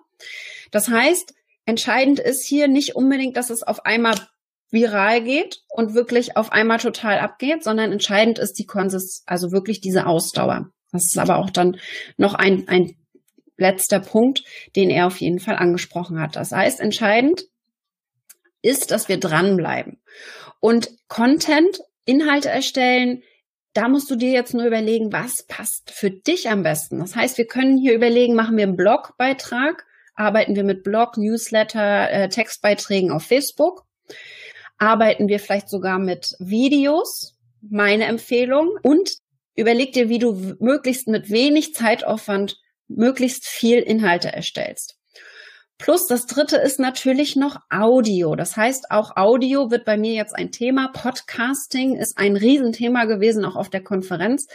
Das 0.71 0.89
heißt, 0.89 1.35
entscheidend 1.65 2.19
ist 2.19 2.47
hier 2.47 2.69
nicht 2.69 2.97
unbedingt, 2.97 3.37
dass 3.37 3.51
es 3.51 3.63
auf 3.63 3.85
einmal 3.85 4.17
viral 4.71 5.23
geht 5.23 5.63
und 5.69 5.95
wirklich 5.95 6.37
auf 6.37 6.53
einmal 6.53 6.79
total 6.79 7.19
abgeht, 7.19 7.63
sondern 7.63 7.93
entscheidend 7.93 8.39
ist 8.39 8.59
die 8.59 8.67
Konsist, 8.67 9.23
also 9.27 9.53
wirklich 9.53 9.81
diese 9.81 10.07
Ausdauer. 10.07 10.71
Das 10.93 11.05
ist 11.05 11.19
aber 11.19 11.39
auch 11.39 11.51
dann 11.51 11.79
noch 12.17 12.35
ein, 12.35 12.69
ein 12.69 12.97
letzter 13.57 14.01
Punkt, 14.01 14.45
den 14.75 14.91
er 14.91 15.07
auf 15.07 15.21
jeden 15.21 15.41
Fall 15.41 15.57
angesprochen 15.57 16.21
hat. 16.21 16.37
Das 16.37 16.53
heißt, 16.53 16.81
entscheidend 16.81 17.45
ist, 18.63 18.91
dass 18.91 19.09
wir 19.09 19.19
dranbleiben. 19.19 20.01
Und 20.61 20.91
Content, 21.09 21.81
Inhalte 22.05 22.49
erstellen, 22.49 23.23
da 23.73 23.89
musst 23.89 24.11
du 24.11 24.17
dir 24.17 24.31
jetzt 24.31 24.55
nur 24.55 24.65
überlegen, 24.65 25.13
was 25.13 25.45
passt 25.47 25.91
für 25.91 26.11
dich 26.11 26.49
am 26.49 26.63
besten. 26.63 26.99
Das 26.99 27.15
heißt, 27.15 27.37
wir 27.39 27.47
können 27.47 27.79
hier 27.79 27.95
überlegen, 27.95 28.35
machen 28.35 28.57
wir 28.57 28.65
einen 28.65 28.77
Blogbeitrag, 28.77 29.86
arbeiten 30.17 30.57
wir 30.57 30.65
mit 30.65 30.83
Blog, 30.83 31.17
Newsletter, 31.17 32.11
äh, 32.11 32.29
Textbeiträgen 32.29 33.11
auf 33.11 33.23
Facebook 33.23 33.87
arbeiten 34.79 35.29
wir 35.29 35.41
vielleicht 35.41 35.69
sogar 35.69 35.99
mit 35.99 36.35
Videos, 36.39 37.37
meine 37.61 38.05
Empfehlung. 38.05 38.77
Und 38.83 39.11
überleg 39.55 39.93
dir, 39.93 40.09
wie 40.09 40.19
du 40.19 40.57
möglichst 40.61 41.09
mit 41.09 41.31
wenig 41.31 41.75
Zeitaufwand 41.75 42.57
möglichst 42.89 43.47
viel 43.47 43.79
Inhalte 43.79 44.33
erstellst. 44.33 44.99
Plus 45.79 46.07
das 46.07 46.25
dritte 46.27 46.57
ist 46.57 46.81
natürlich 46.81 47.37
noch 47.37 47.59
Audio. 47.69 48.35
Das 48.35 48.57
heißt, 48.57 48.91
auch 48.91 49.17
Audio 49.17 49.71
wird 49.71 49.85
bei 49.85 49.99
mir 49.99 50.15
jetzt 50.15 50.35
ein 50.35 50.51
Thema. 50.51 50.89
Podcasting 50.89 51.97
ist 51.97 52.17
ein 52.17 52.37
Riesenthema 52.37 53.05
gewesen, 53.05 53.45
auch 53.45 53.57
auf 53.57 53.69
der 53.69 53.83
Konferenz. 53.83 54.47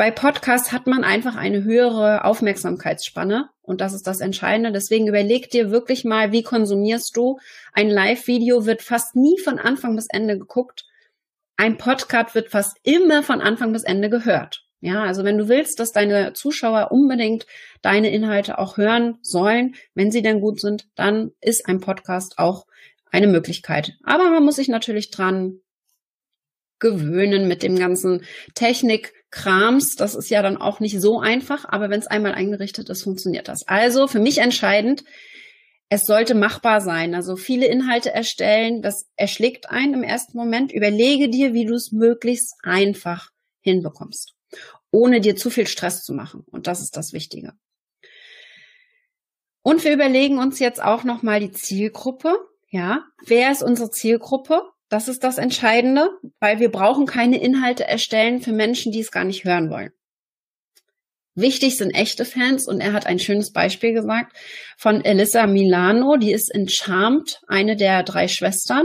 Bei 0.00 0.10
Podcasts 0.10 0.72
hat 0.72 0.86
man 0.86 1.04
einfach 1.04 1.36
eine 1.36 1.62
höhere 1.62 2.24
Aufmerksamkeitsspanne 2.24 3.50
und 3.60 3.82
das 3.82 3.92
ist 3.92 4.06
das 4.06 4.22
Entscheidende. 4.22 4.72
Deswegen 4.72 5.06
überleg 5.06 5.50
dir 5.50 5.70
wirklich 5.70 6.06
mal, 6.06 6.32
wie 6.32 6.42
konsumierst 6.42 7.14
du? 7.18 7.38
Ein 7.74 7.90
Live-Video 7.90 8.64
wird 8.64 8.80
fast 8.80 9.14
nie 9.14 9.38
von 9.38 9.58
Anfang 9.58 9.94
bis 9.96 10.06
Ende 10.08 10.38
geguckt. 10.38 10.86
Ein 11.58 11.76
Podcast 11.76 12.34
wird 12.34 12.48
fast 12.48 12.78
immer 12.82 13.22
von 13.22 13.42
Anfang 13.42 13.74
bis 13.74 13.82
Ende 13.82 14.08
gehört. 14.08 14.64
Ja, 14.80 15.02
also 15.02 15.22
wenn 15.22 15.36
du 15.36 15.48
willst, 15.50 15.78
dass 15.80 15.92
deine 15.92 16.32
Zuschauer 16.32 16.92
unbedingt 16.92 17.44
deine 17.82 18.10
Inhalte 18.10 18.58
auch 18.58 18.78
hören 18.78 19.18
sollen, 19.20 19.74
wenn 19.92 20.10
sie 20.10 20.22
denn 20.22 20.40
gut 20.40 20.62
sind, 20.62 20.88
dann 20.94 21.32
ist 21.42 21.68
ein 21.68 21.80
Podcast 21.80 22.38
auch 22.38 22.64
eine 23.10 23.26
Möglichkeit. 23.26 23.98
Aber 24.04 24.30
man 24.30 24.46
muss 24.46 24.56
sich 24.56 24.68
natürlich 24.68 25.10
dran 25.10 25.60
gewöhnen 26.78 27.48
mit 27.48 27.62
dem 27.62 27.78
ganzen 27.78 28.24
Technik, 28.54 29.12
Krams. 29.30 29.94
Das 29.96 30.14
ist 30.14 30.30
ja 30.30 30.42
dann 30.42 30.56
auch 30.56 30.80
nicht 30.80 31.00
so 31.00 31.20
einfach, 31.20 31.64
aber 31.68 31.90
wenn 31.90 32.00
es 32.00 32.06
einmal 32.06 32.32
eingerichtet 32.32 32.88
ist, 32.88 33.02
funktioniert 33.02 33.48
das. 33.48 33.66
Also 33.66 34.06
für 34.06 34.18
mich 34.18 34.38
entscheidend, 34.38 35.04
es 35.88 36.06
sollte 36.06 36.34
machbar 36.34 36.80
sein. 36.80 37.14
Also 37.14 37.36
viele 37.36 37.66
Inhalte 37.66 38.12
erstellen, 38.12 38.80
das 38.80 39.10
erschlägt 39.16 39.70
einen 39.70 39.94
im 39.94 40.02
ersten 40.02 40.38
Moment. 40.38 40.72
Überlege 40.72 41.28
dir, 41.28 41.52
wie 41.52 41.66
du 41.66 41.74
es 41.74 41.90
möglichst 41.90 42.54
einfach 42.62 43.30
hinbekommst, 43.60 44.34
ohne 44.90 45.20
dir 45.20 45.36
zu 45.36 45.50
viel 45.50 45.66
Stress 45.66 46.02
zu 46.02 46.14
machen. 46.14 46.44
Und 46.46 46.66
das 46.66 46.80
ist 46.80 46.96
das 46.96 47.12
Wichtige. 47.12 47.54
Und 49.62 49.84
wir 49.84 49.92
überlegen 49.92 50.38
uns 50.38 50.58
jetzt 50.58 50.82
auch 50.82 51.04
nochmal 51.04 51.40
die 51.40 51.50
Zielgruppe. 51.50 52.34
Ja, 52.68 53.04
wer 53.26 53.50
ist 53.50 53.62
unsere 53.62 53.90
Zielgruppe? 53.90 54.62
Das 54.90 55.06
ist 55.06 55.22
das 55.22 55.38
Entscheidende, 55.38 56.10
weil 56.40 56.58
wir 56.58 56.70
brauchen 56.70 57.06
keine 57.06 57.40
Inhalte 57.40 57.86
erstellen 57.86 58.42
für 58.42 58.52
Menschen, 58.52 58.90
die 58.90 59.00
es 59.00 59.12
gar 59.12 59.24
nicht 59.24 59.44
hören 59.44 59.70
wollen. 59.70 59.92
Wichtig 61.36 61.76
sind 61.76 61.92
echte 61.92 62.24
Fans 62.24 62.66
und 62.66 62.80
er 62.80 62.92
hat 62.92 63.06
ein 63.06 63.20
schönes 63.20 63.52
Beispiel 63.52 63.92
gesagt 63.94 64.36
von 64.76 65.04
Elissa 65.04 65.46
Milano, 65.46 66.16
die 66.16 66.32
ist 66.32 66.52
in 66.52 66.68
Charmed, 66.68 67.40
eine 67.46 67.76
der 67.76 68.02
drei 68.02 68.26
Schwestern, 68.26 68.84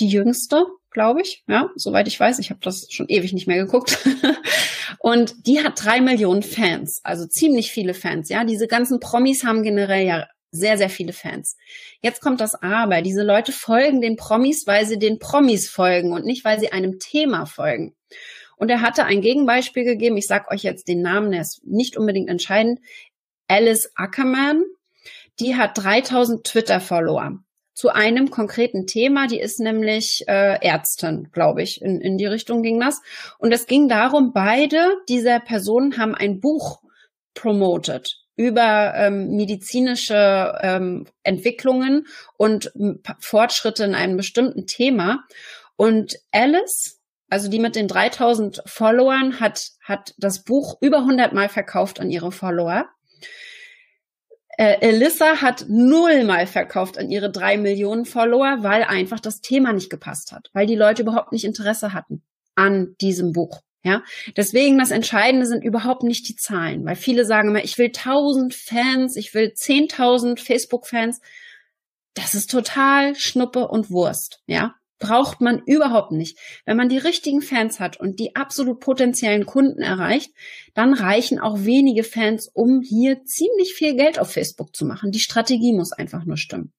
die 0.00 0.08
jüngste, 0.08 0.64
glaube 0.90 1.20
ich, 1.20 1.44
ja, 1.46 1.68
soweit 1.76 2.08
ich 2.08 2.18
weiß, 2.18 2.38
ich 2.38 2.48
habe 2.48 2.60
das 2.62 2.86
schon 2.90 3.08
ewig 3.08 3.34
nicht 3.34 3.46
mehr 3.46 3.62
geguckt. 3.62 3.98
und 4.98 5.46
die 5.46 5.62
hat 5.62 5.84
drei 5.84 6.00
Millionen 6.00 6.42
Fans, 6.42 7.00
also 7.04 7.26
ziemlich 7.26 7.70
viele 7.70 7.92
Fans, 7.92 8.30
ja. 8.30 8.44
Diese 8.44 8.66
ganzen 8.66 8.98
Promis 8.98 9.44
haben 9.44 9.62
generell 9.62 10.06
ja 10.06 10.26
sehr, 10.50 10.78
sehr 10.78 10.90
viele 10.90 11.12
Fans. 11.12 11.56
Jetzt 12.00 12.20
kommt 12.20 12.40
das 12.40 12.54
Aber. 12.62 13.02
Diese 13.02 13.22
Leute 13.22 13.52
folgen 13.52 14.00
den 14.00 14.16
Promis, 14.16 14.66
weil 14.66 14.86
sie 14.86 14.98
den 14.98 15.18
Promis 15.18 15.68
folgen 15.68 16.12
und 16.12 16.24
nicht, 16.24 16.44
weil 16.44 16.58
sie 16.58 16.72
einem 16.72 16.98
Thema 16.98 17.46
folgen. 17.46 17.94
Und 18.56 18.70
er 18.70 18.80
hatte 18.80 19.04
ein 19.04 19.20
Gegenbeispiel 19.20 19.84
gegeben. 19.84 20.16
Ich 20.16 20.26
sage 20.26 20.50
euch 20.50 20.62
jetzt 20.62 20.88
den 20.88 21.02
Namen, 21.02 21.30
der 21.30 21.42
ist 21.42 21.64
nicht 21.64 21.96
unbedingt 21.96 22.28
entscheidend. 22.28 22.80
Alice 23.46 23.92
Ackerman, 23.94 24.64
die 25.38 25.56
hat 25.56 25.78
3000 25.78 26.44
Twitter-Follower 26.44 27.38
zu 27.74 27.90
einem 27.90 28.30
konkreten 28.30 28.86
Thema. 28.86 29.28
Die 29.28 29.38
ist 29.38 29.60
nämlich 29.60 30.24
äh, 30.26 30.58
Ärztin, 30.60 31.28
glaube 31.30 31.62
ich. 31.62 31.80
In, 31.80 32.00
in 32.00 32.18
die 32.18 32.26
Richtung 32.26 32.62
ging 32.62 32.80
das. 32.80 33.00
Und 33.38 33.52
es 33.52 33.66
ging 33.66 33.88
darum, 33.88 34.32
beide 34.32 34.96
dieser 35.08 35.38
Personen 35.38 35.96
haben 35.96 36.16
ein 36.16 36.40
Buch 36.40 36.82
promoted 37.34 38.16
über 38.38 38.94
ähm, 38.94 39.34
medizinische 39.36 40.56
ähm, 40.62 41.06
Entwicklungen 41.24 42.06
und 42.36 42.72
Fortschritte 43.18 43.82
in 43.82 43.96
einem 43.96 44.16
bestimmten 44.16 44.66
Thema. 44.66 45.24
Und 45.76 46.16
Alice, 46.30 47.00
also 47.28 47.50
die 47.50 47.58
mit 47.58 47.74
den 47.74 47.88
3000 47.88 48.62
Followern, 48.64 49.40
hat, 49.40 49.72
hat 49.82 50.14
das 50.18 50.44
Buch 50.44 50.78
über 50.80 50.98
100 50.98 51.32
Mal 51.32 51.48
verkauft 51.48 51.98
an 51.98 52.10
ihre 52.10 52.30
Follower. 52.30 52.86
Äh, 54.56 54.76
Elissa 54.82 55.42
hat 55.42 55.66
null 55.68 56.22
Mal 56.22 56.46
verkauft 56.46 56.96
an 56.96 57.10
ihre 57.10 57.32
drei 57.32 57.56
Millionen 57.56 58.04
Follower, 58.04 58.58
weil 58.60 58.84
einfach 58.84 59.18
das 59.18 59.40
Thema 59.40 59.72
nicht 59.72 59.90
gepasst 59.90 60.30
hat, 60.30 60.48
weil 60.52 60.66
die 60.66 60.76
Leute 60.76 61.02
überhaupt 61.02 61.32
nicht 61.32 61.44
Interesse 61.44 61.92
hatten 61.92 62.22
an 62.54 62.94
diesem 63.00 63.32
Buch. 63.32 63.62
Ja, 63.84 64.02
deswegen 64.36 64.78
das 64.78 64.90
Entscheidende 64.90 65.46
sind 65.46 65.62
überhaupt 65.62 66.02
nicht 66.02 66.28
die 66.28 66.34
Zahlen, 66.34 66.84
weil 66.84 66.96
viele 66.96 67.24
sagen 67.24 67.50
immer, 67.50 67.62
ich 67.62 67.78
will 67.78 67.86
1000 67.86 68.52
Fans, 68.52 69.16
ich 69.16 69.34
will 69.34 69.52
10.000 69.54 70.40
Facebook-Fans. 70.40 71.20
Das 72.14 72.34
ist 72.34 72.50
total 72.50 73.14
Schnuppe 73.14 73.68
und 73.68 73.90
Wurst. 73.90 74.42
Ja, 74.46 74.74
braucht 74.98 75.40
man 75.40 75.62
überhaupt 75.64 76.10
nicht. 76.10 76.38
Wenn 76.64 76.76
man 76.76 76.88
die 76.88 76.98
richtigen 76.98 77.40
Fans 77.40 77.78
hat 77.78 77.98
und 78.00 78.18
die 78.18 78.34
absolut 78.34 78.80
potenziellen 78.80 79.46
Kunden 79.46 79.80
erreicht, 79.80 80.32
dann 80.74 80.92
reichen 80.92 81.38
auch 81.38 81.60
wenige 81.60 82.02
Fans, 82.02 82.50
um 82.52 82.82
hier 82.82 83.24
ziemlich 83.24 83.74
viel 83.74 83.94
Geld 83.94 84.18
auf 84.18 84.32
Facebook 84.32 84.74
zu 84.74 84.84
machen. 84.84 85.12
Die 85.12 85.20
Strategie 85.20 85.72
muss 85.72 85.92
einfach 85.92 86.24
nur 86.24 86.36
stimmen. 86.36 86.72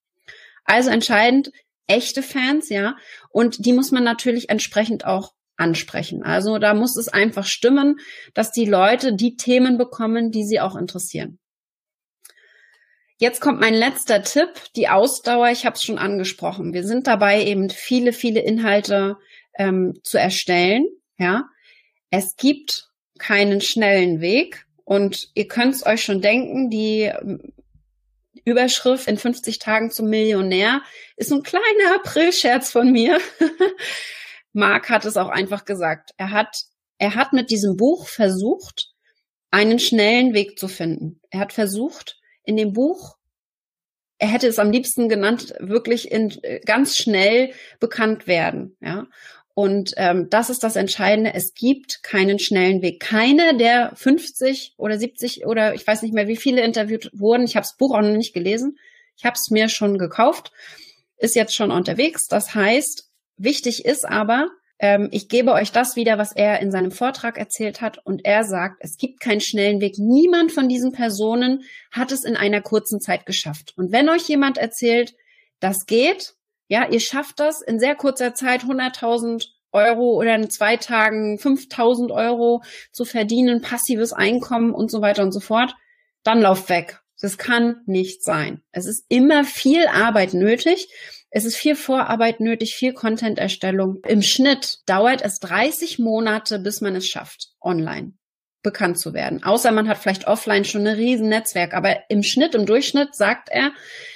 Also 0.65 0.89
entscheidend, 0.89 1.51
echte 1.87 2.21
Fans, 2.21 2.69
ja, 2.69 2.97
und 3.31 3.65
die 3.65 3.73
muss 3.73 3.91
man 3.91 4.03
natürlich 4.03 4.49
entsprechend 4.49 5.05
auch 5.05 5.33
ansprechen. 5.59 6.23
Also 6.23 6.57
da 6.57 6.73
muss 6.73 6.97
es 6.97 7.07
einfach 7.07 7.45
stimmen, 7.45 7.99
dass 8.33 8.51
die 8.51 8.65
Leute 8.65 9.13
die 9.13 9.35
Themen 9.35 9.77
bekommen, 9.77 10.31
die 10.31 10.43
sie 10.43 10.59
auch 10.59 10.75
interessieren. 10.75 11.39
Jetzt 13.17 13.41
kommt 13.41 13.59
mein 13.59 13.73
letzter 13.73 14.21
Tipp, 14.23 14.49
die 14.77 14.87
Ausdauer. 14.87 15.49
Ich 15.49 15.65
habe 15.65 15.75
es 15.75 15.83
schon 15.83 15.97
angesprochen. 15.97 16.73
Wir 16.73 16.85
sind 16.85 17.05
dabei, 17.05 17.43
eben 17.43 17.69
viele, 17.69 18.13
viele 18.13 18.39
Inhalte 18.39 19.17
ähm, 19.57 19.99
zu 20.03 20.17
erstellen. 20.17 20.85
Ja, 21.17 21.49
es 22.11 22.37
gibt 22.37 22.87
keinen 23.17 23.59
schnellen 23.59 24.21
Weg 24.21 24.65
und 24.85 25.29
ihr 25.33 25.49
könnt 25.49 25.75
es 25.75 25.85
euch 25.85 26.01
schon 26.01 26.21
denken. 26.21 26.69
Die 26.69 27.01
ähm, 27.01 27.51
Überschrift 28.45 29.09
in 29.09 29.17
50 29.17 29.59
Tagen 29.59 29.91
zum 29.91 30.09
Millionär 30.09 30.81
ist 31.17 31.33
ein 31.33 31.43
kleiner 31.43 31.95
Aprilscherz 31.95 32.71
von 32.71 32.89
mir. 32.89 33.19
Mark 34.59 34.89
hat 34.89 35.05
es 35.05 35.17
auch 35.17 35.29
einfach 35.29 35.65
gesagt. 35.65 36.11
Er 36.17 36.31
hat, 36.31 36.55
er 36.97 37.15
hat 37.15 37.33
mit 37.33 37.49
diesem 37.49 37.77
Buch 37.77 38.07
versucht, 38.07 38.91
einen 39.51 39.79
schnellen 39.79 40.33
Weg 40.33 40.59
zu 40.59 40.67
finden. 40.67 41.21
Er 41.31 41.39
hat 41.39 41.53
versucht, 41.53 42.19
in 42.43 42.57
dem 42.57 42.73
Buch, 42.73 43.15
er 44.19 44.27
hätte 44.27 44.47
es 44.47 44.59
am 44.59 44.71
liebsten 44.71 45.09
genannt, 45.09 45.53
wirklich 45.59 46.11
in, 46.11 46.37
ganz 46.65 46.97
schnell 46.97 47.53
bekannt 47.79 48.27
werden, 48.27 48.75
ja. 48.81 49.07
Und 49.55 49.93
ähm, 49.97 50.27
das 50.29 50.49
ist 50.49 50.63
das 50.63 50.77
Entscheidende. 50.77 51.33
Es 51.33 51.53
gibt 51.53 52.01
keinen 52.01 52.39
schnellen 52.39 52.81
Weg. 52.81 53.01
Keine 53.01 53.57
der 53.57 53.91
50 53.93 54.75
oder 54.77 54.97
70 54.97 55.45
oder 55.45 55.73
ich 55.73 55.85
weiß 55.85 56.01
nicht 56.01 56.13
mehr, 56.13 56.29
wie 56.29 56.37
viele 56.37 56.61
interviewt 56.61 57.09
wurden. 57.13 57.43
Ich 57.43 57.57
habe 57.57 57.65
das 57.65 57.75
Buch 57.75 57.93
auch 57.93 57.99
noch 58.01 58.15
nicht 58.15 58.33
gelesen. 58.33 58.77
Ich 59.17 59.25
habe 59.25 59.35
es 59.35 59.49
mir 59.49 59.67
schon 59.67 59.97
gekauft, 59.97 60.53
ist 61.17 61.35
jetzt 61.35 61.53
schon 61.53 61.71
unterwegs. 61.71 62.27
Das 62.29 62.55
heißt, 62.55 63.08
wichtig 63.39 63.85
ist 63.85 64.07
aber, 64.07 64.49
ähm, 64.79 65.09
ich 65.11 65.27
gebe 65.27 65.51
euch 65.51 65.71
das 65.71 65.95
wieder, 65.95 66.17
was 66.17 66.31
er 66.31 66.61
in 66.61 66.71
seinem 66.71 66.91
Vortrag 66.91 67.37
erzählt 67.37 67.81
hat. 67.81 67.99
Und 68.05 68.23
er 68.23 68.43
sagt, 68.45 68.77
es 68.79 68.97
gibt 68.97 69.19
keinen 69.19 69.41
schnellen 69.41 69.81
Weg. 69.81 69.95
Niemand 69.97 70.51
von 70.51 70.69
diesen 70.69 70.93
Personen 70.93 71.63
hat 71.91 72.11
es 72.11 72.23
in 72.23 72.37
einer 72.37 72.61
kurzen 72.61 73.01
Zeit 73.01 73.25
geschafft. 73.25 73.73
Und 73.75 73.91
wenn 73.91 74.09
euch 74.09 74.27
jemand 74.27 74.57
erzählt, 74.57 75.13
das 75.59 75.85
geht, 75.85 76.33
ja, 76.67 76.87
ihr 76.87 77.01
schafft 77.01 77.39
das 77.39 77.61
in 77.61 77.79
sehr 77.79 77.95
kurzer 77.95 78.33
Zeit 78.33 78.61
100.000 78.61 79.47
Euro 79.71 80.17
oder 80.17 80.35
in 80.35 80.49
zwei 80.49 80.77
Tagen 80.77 81.37
5.000 81.37 82.11
Euro 82.11 82.63
zu 82.91 83.05
verdienen, 83.05 83.61
passives 83.61 84.13
Einkommen 84.13 84.73
und 84.73 84.89
so 84.89 85.01
weiter 85.01 85.23
und 85.23 85.31
so 85.31 85.39
fort, 85.41 85.75
dann 86.23 86.41
lauft 86.41 86.69
weg. 86.69 87.01
Das 87.21 87.37
kann 87.37 87.81
nicht 87.85 88.23
sein. 88.23 88.61
Es 88.71 88.85
ist 88.85 89.05
immer 89.09 89.43
viel 89.43 89.87
Arbeit 89.87 90.33
nötig. 90.33 90.87
Es 91.31 91.45
ist 91.45 91.55
viel 91.55 91.75
Vorarbeit 91.75 92.39
nötig, 92.39 92.75
viel 92.75 92.93
Content-Erstellung. 92.93 93.99
Im 94.07 94.21
Schnitt 94.21 94.79
dauert 94.87 95.21
es 95.21 95.39
30 95.39 95.99
Monate, 95.99 96.59
bis 96.59 96.81
man 96.81 96.95
es 96.95 97.07
schafft, 97.07 97.49
online 97.61 98.13
bekannt 98.61 98.99
zu 98.99 99.13
werden. 99.13 99.43
Außer 99.43 99.71
man 99.71 99.87
hat 99.87 99.99
vielleicht 99.99 100.27
offline 100.27 100.65
schon 100.65 100.85
ein 100.85 100.95
riesen 100.95 101.29
Netzwerk. 101.29 101.73
Aber 101.73 101.97
im 102.09 102.23
Schnitt, 102.23 102.55
im 102.55 102.65
Durchschnitt 102.65 103.15
sagt 103.15 103.49
er, 103.49 103.71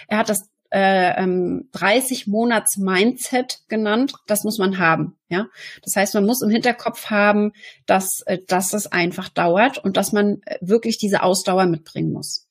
er 0.08 0.18
hat 0.18 0.30
das 0.30 0.50
äh, 0.74 1.22
ähm, 1.22 1.70
30 1.74 2.28
Monats 2.28 2.78
Mindset 2.78 3.60
genannt. 3.70 4.14
Das 4.28 4.44
muss 4.44 4.58
man 4.58 4.80
haben. 4.80 5.16
Ja, 5.30 5.48
das 5.84 5.96
heißt, 5.96 6.16
man 6.16 6.26
muss 6.26 6.42
im 6.42 6.50
Hinterkopf 6.50 7.10
haben, 7.10 7.54
dass, 7.86 8.22
äh, 8.26 8.40
dass 8.48 8.74
es 8.74 8.88
einfach 8.92 9.30
dauert 9.30 9.78
und 9.78 9.98
dass 9.98 10.12
man 10.12 10.42
äh, 10.46 10.58
wirklich 10.62 10.98
diese 10.98 11.24
Ausdauer 11.24 11.68
mitbringen 11.68 12.12
muss. 12.12 12.48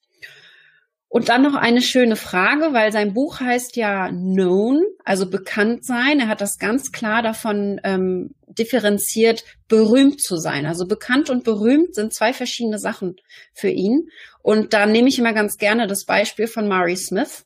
Und 1.12 1.28
dann 1.28 1.42
noch 1.42 1.56
eine 1.56 1.82
schöne 1.82 2.16
Frage, 2.16 2.72
weil 2.72 2.90
sein 2.90 3.12
Buch 3.12 3.38
heißt 3.38 3.76
ja 3.76 4.08
Known, 4.08 4.82
also 5.04 5.28
bekannt 5.28 5.84
sein. 5.84 6.20
Er 6.20 6.28
hat 6.28 6.40
das 6.40 6.56
ganz 6.56 6.90
klar 6.90 7.20
davon 7.20 7.78
ähm, 7.84 8.30
differenziert, 8.46 9.44
berühmt 9.68 10.22
zu 10.22 10.38
sein. 10.38 10.64
Also 10.64 10.86
bekannt 10.86 11.28
und 11.28 11.44
berühmt 11.44 11.94
sind 11.94 12.14
zwei 12.14 12.32
verschiedene 12.32 12.78
Sachen 12.78 13.16
für 13.52 13.68
ihn. 13.68 14.08
Und 14.40 14.72
da 14.72 14.86
nehme 14.86 15.10
ich 15.10 15.18
immer 15.18 15.34
ganz 15.34 15.58
gerne 15.58 15.86
das 15.86 16.06
Beispiel 16.06 16.46
von 16.46 16.66
Mari 16.66 16.96
Smith. 16.96 17.44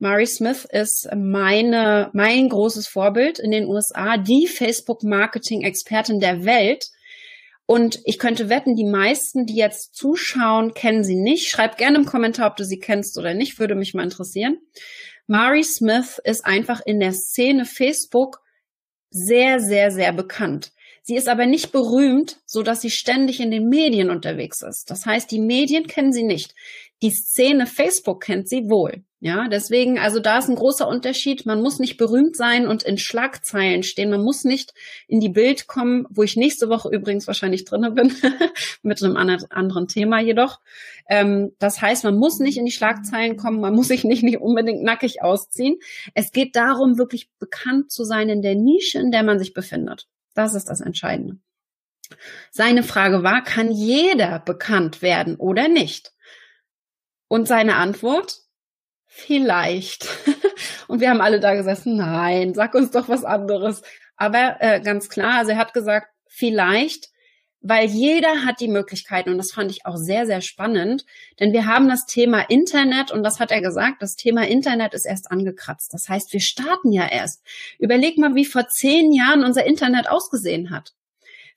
Mari 0.00 0.26
Smith 0.26 0.66
ist 0.68 1.08
meine, 1.14 2.10
mein 2.14 2.48
großes 2.48 2.88
Vorbild 2.88 3.38
in 3.38 3.52
den 3.52 3.66
USA, 3.66 4.16
die 4.16 4.48
Facebook-Marketing-Expertin 4.48 6.18
der 6.18 6.44
Welt 6.44 6.88
und 7.70 8.00
ich 8.06 8.18
könnte 8.18 8.48
wetten, 8.48 8.76
die 8.76 8.86
meisten, 8.86 9.44
die 9.44 9.56
jetzt 9.56 9.94
zuschauen, 9.94 10.72
kennen 10.72 11.04
sie 11.04 11.16
nicht. 11.16 11.50
Schreib 11.50 11.76
gerne 11.76 11.98
im 11.98 12.06
Kommentar, 12.06 12.50
ob 12.50 12.56
du 12.56 12.64
sie 12.64 12.78
kennst 12.78 13.18
oder 13.18 13.34
nicht, 13.34 13.58
würde 13.58 13.74
mich 13.74 13.92
mal 13.92 14.04
interessieren. 14.04 14.56
Mari 15.26 15.62
Smith 15.64 16.18
ist 16.24 16.46
einfach 16.46 16.80
in 16.86 16.98
der 16.98 17.12
Szene 17.12 17.66
Facebook 17.66 18.40
sehr, 19.10 19.60
sehr, 19.60 19.90
sehr 19.90 20.14
bekannt. 20.14 20.72
Sie 21.02 21.14
ist 21.14 21.28
aber 21.28 21.44
nicht 21.44 21.70
berühmt, 21.70 22.40
so 22.46 22.62
dass 22.62 22.80
sie 22.80 22.90
ständig 22.90 23.38
in 23.38 23.50
den 23.50 23.68
Medien 23.68 24.08
unterwegs 24.08 24.62
ist. 24.62 24.90
Das 24.90 25.04
heißt, 25.04 25.30
die 25.30 25.40
Medien 25.40 25.86
kennen 25.86 26.12
sie 26.12 26.24
nicht. 26.24 26.54
Die 27.02 27.10
Szene 27.10 27.66
Facebook 27.66 28.22
kennt 28.22 28.48
sie 28.48 28.70
wohl. 28.70 29.04
Ja, 29.20 29.48
deswegen, 29.48 29.98
also 29.98 30.20
da 30.20 30.38
ist 30.38 30.48
ein 30.48 30.54
großer 30.54 30.86
Unterschied. 30.86 31.44
Man 31.44 31.60
muss 31.60 31.80
nicht 31.80 31.96
berühmt 31.96 32.36
sein 32.36 32.68
und 32.68 32.84
in 32.84 32.98
Schlagzeilen 32.98 33.82
stehen. 33.82 34.10
Man 34.10 34.22
muss 34.22 34.44
nicht 34.44 34.74
in 35.08 35.18
die 35.18 35.28
Bild 35.28 35.66
kommen, 35.66 36.06
wo 36.08 36.22
ich 36.22 36.36
nächste 36.36 36.68
Woche 36.68 36.88
übrigens 36.90 37.26
wahrscheinlich 37.26 37.64
drinne 37.64 37.90
bin, 37.90 38.14
mit 38.82 39.02
einem 39.02 39.16
anderen 39.16 39.88
Thema 39.88 40.20
jedoch. 40.20 40.60
Ähm, 41.08 41.50
das 41.58 41.82
heißt, 41.82 42.04
man 42.04 42.16
muss 42.16 42.38
nicht 42.38 42.58
in 42.58 42.64
die 42.64 42.70
Schlagzeilen 42.70 43.36
kommen, 43.36 43.60
man 43.60 43.74
muss 43.74 43.88
sich 43.88 44.04
nicht, 44.04 44.22
nicht 44.22 44.38
unbedingt 44.38 44.84
nackig 44.84 45.20
ausziehen. 45.20 45.78
Es 46.14 46.30
geht 46.30 46.54
darum, 46.54 46.96
wirklich 46.96 47.28
bekannt 47.40 47.90
zu 47.90 48.04
sein 48.04 48.28
in 48.28 48.42
der 48.42 48.54
Nische, 48.54 49.00
in 49.00 49.10
der 49.10 49.24
man 49.24 49.40
sich 49.40 49.52
befindet. 49.52 50.06
Das 50.34 50.54
ist 50.54 50.66
das 50.66 50.80
Entscheidende. 50.80 51.38
Seine 52.52 52.84
Frage 52.84 53.24
war, 53.24 53.42
kann 53.42 53.72
jeder 53.72 54.38
bekannt 54.38 55.02
werden 55.02 55.34
oder 55.34 55.66
nicht? 55.66 56.12
Und 57.26 57.48
seine 57.48 57.74
Antwort, 57.76 58.47
vielleicht. 59.18 60.08
Und 60.88 61.00
wir 61.00 61.10
haben 61.10 61.20
alle 61.20 61.40
da 61.40 61.54
gesessen, 61.54 61.96
nein, 61.96 62.54
sag 62.54 62.74
uns 62.74 62.90
doch 62.90 63.08
was 63.08 63.24
anderes. 63.24 63.82
Aber 64.16 64.56
äh, 64.60 64.80
ganz 64.80 65.08
klar, 65.08 65.38
also 65.38 65.52
er 65.52 65.58
hat 65.58 65.72
gesagt, 65.72 66.08
vielleicht, 66.26 67.10
weil 67.60 67.88
jeder 67.88 68.44
hat 68.44 68.60
die 68.60 68.68
Möglichkeiten 68.68 69.30
und 69.30 69.38
das 69.38 69.50
fand 69.50 69.70
ich 69.70 69.84
auch 69.84 69.96
sehr, 69.96 70.26
sehr 70.26 70.40
spannend, 70.40 71.04
denn 71.40 71.52
wir 71.52 71.66
haben 71.66 71.88
das 71.88 72.06
Thema 72.06 72.48
Internet 72.48 73.10
und 73.10 73.24
das 73.24 73.40
hat 73.40 73.50
er 73.50 73.60
gesagt, 73.60 74.00
das 74.00 74.14
Thema 74.14 74.46
Internet 74.46 74.94
ist 74.94 75.04
erst 75.04 75.30
angekratzt. 75.30 75.92
Das 75.92 76.08
heißt, 76.08 76.32
wir 76.32 76.40
starten 76.40 76.92
ja 76.92 77.06
erst. 77.08 77.42
Überleg 77.78 78.16
mal, 78.16 78.34
wie 78.34 78.44
vor 78.44 78.68
zehn 78.68 79.12
Jahren 79.12 79.44
unser 79.44 79.66
Internet 79.66 80.08
ausgesehen 80.08 80.70
hat. 80.70 80.94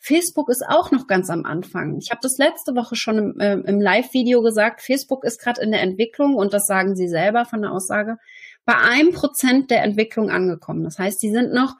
Facebook 0.04 0.50
ist 0.50 0.64
auch 0.68 0.90
noch 0.90 1.06
ganz 1.06 1.30
am 1.30 1.46
Anfang. 1.46 1.98
Ich 2.00 2.10
habe 2.10 2.22
das 2.24 2.40
letzte 2.40 2.76
Woche 2.76 2.96
schon 2.96 3.18
im, 3.20 3.40
äh, 3.40 3.54
im 3.54 3.80
Live-Video 3.80 4.42
gesagt. 4.42 4.82
Facebook 4.82 5.24
ist 5.24 5.40
gerade 5.40 5.62
in 5.62 5.72
der 5.72 5.82
Entwicklung 5.82 6.36
und 6.36 6.54
das 6.54 6.66
sagen 6.66 6.96
sie 6.96 7.08
selber 7.08 7.46
von 7.46 7.62
der 7.62 7.72
Aussage 7.72 8.18
bei 8.66 8.76
einem 8.76 9.12
Prozent 9.12 9.70
der 9.70 9.84
Entwicklung 9.84 10.32
angekommen. 10.32 10.84
Das 10.84 10.98
heißt, 10.98 11.20
sie 11.20 11.30
sind 11.30 11.54
noch 11.54 11.76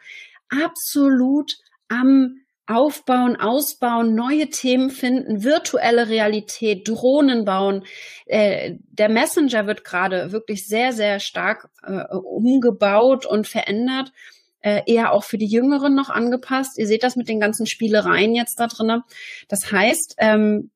absolut 0.50 1.58
am 1.90 2.38
Aufbauen, 2.68 3.38
Ausbauen, 3.38 4.14
neue 4.14 4.50
Themen 4.50 4.92
finden, 4.92 5.44
virtuelle 5.44 6.08
Realität, 6.08 6.88
Drohnen 6.88 7.44
bauen. 7.44 7.84
Äh, 8.28 8.76
der 8.92 9.10
Messenger 9.10 9.66
wird 9.66 9.84
gerade 9.84 10.32
wirklich 10.32 10.68
sehr, 10.68 10.94
sehr 10.94 11.20
stark 11.20 11.70
äh, 11.82 12.04
umgebaut 12.16 13.26
und 13.26 13.48
verändert 13.48 14.14
äh, 14.62 14.82
eher 14.86 15.12
auch 15.12 15.24
für 15.24 15.38
die 15.38 15.48
Jüngeren 15.48 15.96
noch 15.96 16.10
angepasst. 16.10 16.78
Ihr 16.78 16.88
seht 16.88 17.04
das 17.04 17.16
mit 17.16 17.30
den 17.30 17.40
ganzen 17.40 17.66
Spielereien 17.66 18.36
jetzt 18.36 18.60
da 18.60 18.68
drinnen. 18.68 19.04
Das 19.48 19.72
heißt, 19.72 20.16
ähm, 20.18 20.72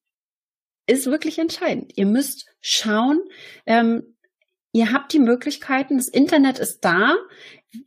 ist 0.88 1.08
wirklich 1.08 1.40
entscheidend. 1.40 1.94
Ihr 1.96 2.06
müsst 2.06 2.46
schauen, 2.62 3.22
ähm, 3.66 4.16
ihr 4.72 4.92
habt 4.92 5.14
die 5.14 5.20
Möglichkeiten, 5.20 5.98
das 5.98 6.08
Internet 6.08 6.60
ist 6.60 6.82
da, 6.82 7.16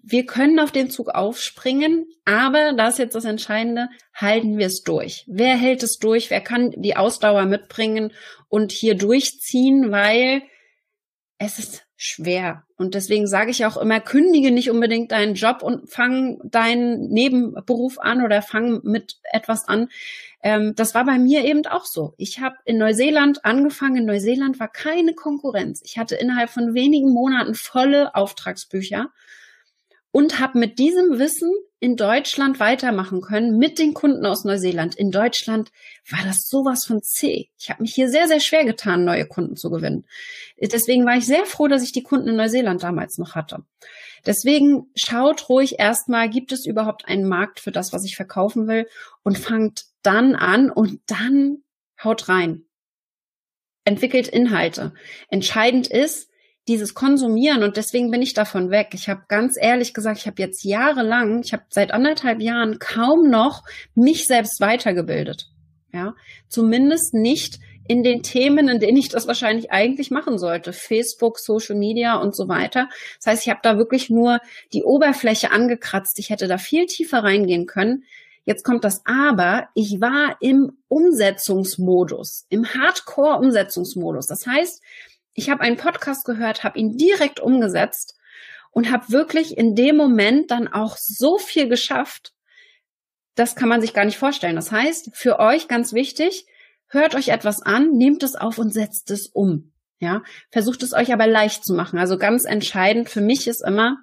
wir 0.03 0.27
können 0.27 0.59
auf 0.59 0.73
den 0.73 0.91
Zug 0.91 1.09
aufspringen, 1.09 2.07
aber 2.25 2.73
das 2.73 2.95
ist 2.95 2.99
jetzt 2.99 3.15
das 3.15 3.25
Entscheidende, 3.25 3.89
halten 4.15 4.59
wir 4.59 4.67
es 4.67 4.83
durch. 4.83 5.25
Wer 5.29 5.57
hält 5.57 5.83
es 5.83 5.99
durch? 5.99 6.31
Wer 6.31 6.41
kann 6.41 6.73
die 6.77 6.97
Ausdauer 6.97 7.47
mitbringen 7.47 8.13
und 8.49 8.73
hier 8.73 8.95
durchziehen, 8.95 9.91
weil 9.91 10.43
es 11.39 11.59
ist 11.59 11.88
schwer. 12.01 12.63
Und 12.77 12.95
deswegen 12.95 13.27
sage 13.27 13.51
ich 13.51 13.67
auch 13.67 13.77
immer, 13.77 13.99
kündige 13.99 14.53
nicht 14.53 14.71
unbedingt 14.71 15.11
deinen 15.11 15.35
Job 15.35 15.65
und 15.65 15.91
fang 15.91 16.39
deinen 16.45 17.09
Nebenberuf 17.09 17.99
an 17.99 18.25
oder 18.25 18.41
fang 18.41 18.81
mit 18.85 19.17
etwas 19.33 19.67
an. 19.67 19.89
Ähm, 20.41 20.75
das 20.77 20.95
war 20.95 21.05
bei 21.05 21.19
mir 21.19 21.45
eben 21.45 21.67
auch 21.67 21.85
so. 21.85 22.15
Ich 22.17 22.39
habe 22.39 22.55
in 22.65 22.79
Neuseeland 22.79 23.45
angefangen. 23.45 23.97
In 23.97 24.07
Neuseeland 24.07 24.61
war 24.61 24.69
keine 24.69 25.13
Konkurrenz. 25.15 25.83
Ich 25.85 25.99
hatte 25.99 26.15
innerhalb 26.15 26.51
von 26.51 26.73
wenigen 26.73 27.13
Monaten 27.13 27.57
volle 27.57 28.15
Auftragsbücher 28.15 29.11
und 30.13 30.39
habe 30.39 30.61
mit 30.61 30.79
diesem 30.79 31.19
Wissen 31.19 31.53
in 31.81 31.97
Deutschland 31.97 32.59
weitermachen 32.59 33.21
können 33.21 33.57
mit 33.57 33.79
den 33.79 33.95
Kunden 33.95 34.27
aus 34.27 34.45
Neuseeland. 34.45 34.97
In 34.97 35.11
Deutschland 35.11 35.71
war 36.11 36.21
das 36.25 36.49
sowas 36.49 36.85
von 36.85 37.03
zäh. 37.03 37.49
Ich 37.59 37.71
habe 37.71 37.83
mich 37.83 37.95
hier 37.95 38.09
sehr, 38.09 38.27
sehr 38.27 38.41
schwer 38.41 38.65
getan, 38.65 39.05
neue 39.05 39.27
Kunden 39.27 39.57
zu 39.57 39.71
gewinnen. 39.71 40.05
Deswegen 40.61 41.07
war 41.07 41.17
ich 41.17 41.27
sehr 41.27 41.47
froh, 41.47 41.69
dass 41.69 41.85
ich 41.85 41.93
die 41.93 42.03
Kunden 42.03 42.29
in 42.29 42.37
Neuseeland 42.37 42.83
damals 42.83 43.19
noch 43.19 43.37
hatte. 43.37 43.65
Deswegen 44.27 44.91
schaut 44.97 45.49
ruhig 45.49 45.79
erstmal, 45.79 46.29
gibt 46.29 46.51
es 46.51 46.67
überhaupt 46.67 47.07
einen 47.07 47.29
Markt 47.29 47.61
für 47.61 47.71
das, 47.71 47.93
was 47.93 48.05
ich 48.05 48.17
verkaufen 48.17 48.67
will 48.67 48.89
und 49.23 49.39
fangt 49.39 49.85
dann 50.03 50.35
an 50.35 50.71
und 50.71 51.01
dann 51.07 51.59
haut 52.03 52.29
rein. 52.29 52.65
Entwickelt 53.85 54.29
Inhalte. 54.29 54.93
Entscheidend 55.31 55.87
ist, 55.87 56.28
dieses 56.69 56.95
Konsumieren 56.95 57.63
und 57.63 57.77
deswegen 57.77 58.11
bin 58.11 58.23
ich 58.23 58.35
davon 58.35 58.71
weg. 58.71 58.89
Ich 58.93 59.09
habe 59.09 59.23
ganz 59.29 59.57
ehrlich 59.61 59.95
gesagt, 59.95 60.19
ich 60.19 60.27
habe 60.27 60.41
jetzt 60.41 60.63
jahrelang, 60.65 61.43
ich 61.43 61.53
habe 61.53 61.65
seit 61.71 61.93
anderthalb 61.93 62.41
Jahren 62.41 62.79
kaum 62.79 63.31
noch 63.31 63.65
mich 63.95 64.27
selbst 64.27 64.61
weitergebildet. 64.61 65.51
Ja, 65.93 66.15
zumindest 66.49 67.15
nicht 67.15 67.59
in 67.89 68.03
den 68.03 68.23
Themen, 68.23 68.69
in 68.69 68.79
denen 68.79 68.99
ich 68.99 69.09
das 69.09 69.27
wahrscheinlich 69.27 69.73
eigentlich 69.73 70.11
machen 70.11 70.39
sollte. 70.39 70.75
Facebook, 70.75 71.39
Social 71.39 71.75
Media 71.75 72.17
und 72.17 72.37
so 72.37 72.47
weiter. 72.47 72.89
Das 73.17 73.33
heißt, 73.33 73.43
ich 73.45 73.49
habe 73.49 73.61
da 73.63 73.79
wirklich 73.79 74.11
nur 74.11 74.41
die 74.75 74.85
Oberfläche 74.85 75.51
angekratzt. 75.51 76.19
Ich 76.19 76.29
hätte 76.29 76.47
da 76.47 76.59
viel 76.59 76.85
tiefer 76.85 77.25
reingehen 77.25 77.67
können. 77.67 78.05
Jetzt 78.45 78.63
kommt 78.63 78.85
das 78.85 79.01
Aber. 79.07 79.69
Ich 79.75 80.01
war 80.01 80.37
im 80.41 80.79
Umsetzungsmodus, 80.89 82.47
im 82.51 82.67
Hardcore-Umsetzungsmodus. 82.67 84.27
Das 84.27 84.47
heißt, 84.47 84.83
ich 85.39 85.51
habe 85.51 85.61
einen 85.63 85.77
Podcast 85.77 86.25
gehört, 86.25 86.65
habe 86.65 86.79
ihn 86.79 86.97
direkt 86.97 87.39
umgesetzt 87.39 88.17
und 88.73 88.91
habe 88.91 89.11
wirklich 89.11 89.57
in 89.57 89.77
dem 89.77 89.97
Moment 89.97 90.51
dann 90.51 90.67
auch 90.67 90.97
so 90.97 91.39
viel 91.39 91.69
geschafft, 91.69 92.33
das 93.37 93.55
kann 93.55 93.69
man 93.69 93.81
sich 93.81 93.95
gar 93.95 94.05
nicht 94.05 94.19
vorstellen. 94.19 94.57
Das 94.57 94.73
heißt, 94.73 95.11
für 95.15 95.39
euch 95.39 95.69
ganz 95.69 95.93
wichtig, 95.93 96.45
hört 96.89 97.15
euch 97.15 97.29
etwas 97.29 97.63
an, 97.63 97.93
nehmt 97.93 98.25
es 98.25 98.35
auf 98.35 98.59
und 98.59 98.75
setzt 98.75 99.13
es 99.13 99.29
um. 99.29 99.73
Ja, 100.01 100.23
versucht 100.51 100.83
es 100.83 100.93
euch 100.93 101.13
aber 101.13 101.29
leicht 101.29 101.65
zu 101.65 101.73
machen. 101.73 102.01
Also 102.01 102.19
ganz 102.19 102.45
entscheidend 102.45 103.09
für 103.09 103.21
mich 103.21 103.47
ist 103.47 103.65
immer, 103.65 103.99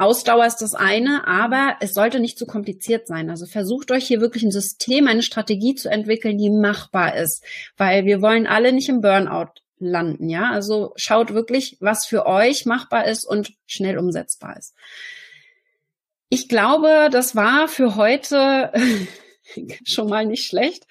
Ausdauer 0.00 0.46
ist 0.46 0.62
das 0.62 0.74
eine, 0.74 1.26
aber 1.26 1.76
es 1.80 1.92
sollte 1.92 2.20
nicht 2.20 2.38
zu 2.38 2.46
kompliziert 2.46 3.06
sein. 3.06 3.28
Also 3.28 3.44
versucht 3.44 3.90
euch 3.90 4.06
hier 4.06 4.22
wirklich 4.22 4.42
ein 4.42 4.50
System, 4.50 5.06
eine 5.06 5.22
Strategie 5.22 5.74
zu 5.74 5.90
entwickeln, 5.90 6.38
die 6.38 6.48
machbar 6.48 7.16
ist, 7.16 7.44
weil 7.76 8.06
wir 8.06 8.22
wollen 8.22 8.46
alle 8.46 8.72
nicht 8.72 8.88
im 8.88 9.02
Burnout 9.02 9.60
landen, 9.78 10.30
ja? 10.30 10.52
Also 10.52 10.94
schaut 10.96 11.34
wirklich, 11.34 11.76
was 11.80 12.06
für 12.06 12.24
euch 12.24 12.64
machbar 12.64 13.06
ist 13.06 13.26
und 13.26 13.52
schnell 13.66 13.98
umsetzbar 13.98 14.56
ist. 14.56 14.74
Ich 16.30 16.48
glaube, 16.48 17.08
das 17.12 17.36
war 17.36 17.68
für 17.68 17.96
heute 17.96 18.72
schon 19.84 20.08
mal 20.08 20.24
nicht 20.24 20.46
schlecht. 20.46 20.86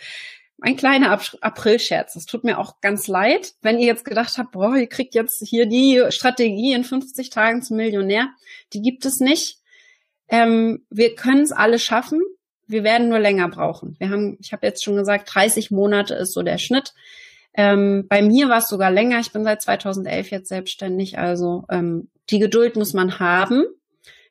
Ein 0.62 0.76
kleiner 0.76 1.20
April-Scherz. 1.42 2.16
Es 2.16 2.26
tut 2.26 2.44
mir 2.44 2.60
auch 2.60 2.82
ganz 2.82 3.08
leid, 3.08 3.54
wenn 3.62 3.80
ihr 3.80 3.88
jetzt 3.88 4.06
gedacht 4.06 4.38
habt, 4.38 4.52
boah, 4.52 4.76
ihr 4.76 4.88
kriegt 4.88 5.16
jetzt 5.16 5.42
hier 5.48 5.66
die 5.66 6.04
Strategie 6.10 6.74
in 6.74 6.84
50 6.84 7.30
Tagen 7.30 7.62
zum 7.62 7.78
Millionär. 7.78 8.30
Die 8.74 8.82
gibt 8.82 9.06
es 9.06 9.20
nicht. 9.20 9.60
Ähm, 10.28 10.86
wir 10.90 11.16
können 11.16 11.42
es 11.42 11.52
alle 11.52 11.80
schaffen. 11.80 12.22
Wir 12.68 12.84
werden 12.84 13.10
nur 13.10 13.20
länger 13.20 13.48
brauchen. 13.50 13.96
Wir 14.00 14.10
haben, 14.10 14.38
ich 14.42 14.54
habe 14.54 14.68
jetzt 14.68 14.84
schon 14.84 14.96
gesagt, 14.96 15.34
30 15.34 15.72
Monate 15.72 16.14
ist 16.14 16.34
so 16.34 16.44
der 16.44 16.58
Schnitt. 16.58 16.94
Ähm, 17.54 18.06
bei 18.08 18.22
mir 18.22 18.50
war 18.50 18.60
es 18.60 18.68
sogar 18.68 18.92
länger. 18.92 19.20
Ich 19.20 19.32
bin 19.32 19.44
seit 19.44 19.62
2011 19.62 20.30
jetzt 20.32 20.50
selbstständig. 20.50 21.18
Also 21.18 21.66
ähm, 21.70 22.10
die 22.30 22.40
Geduld 22.40 22.76
muss 22.76 22.94
man 22.94 23.20
haben. 23.20 23.66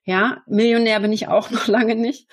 Ja, 0.05 0.43
Millionär 0.47 1.01
bin 1.01 1.13
ich 1.13 1.29
auch 1.29 1.51
noch 1.51 1.67
lange 1.67 1.97
nicht. 1.97 2.29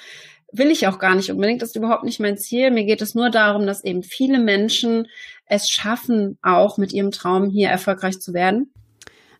Will 0.57 0.71
ich 0.71 0.87
auch 0.87 0.99
gar 0.99 1.15
nicht 1.15 1.31
unbedingt. 1.31 1.61
Das 1.61 1.69
ist 1.69 1.75
überhaupt 1.75 2.03
nicht 2.03 2.19
mein 2.19 2.37
Ziel. 2.37 2.71
Mir 2.71 2.85
geht 2.85 3.01
es 3.01 3.15
nur 3.15 3.29
darum, 3.29 3.65
dass 3.65 3.83
eben 3.83 4.03
viele 4.03 4.39
Menschen 4.39 5.07
es 5.47 5.69
schaffen, 5.69 6.37
auch 6.41 6.77
mit 6.77 6.93
ihrem 6.93 7.11
Traum 7.11 7.49
hier 7.49 7.69
erfolgreich 7.69 8.19
zu 8.19 8.33
werden. 8.33 8.71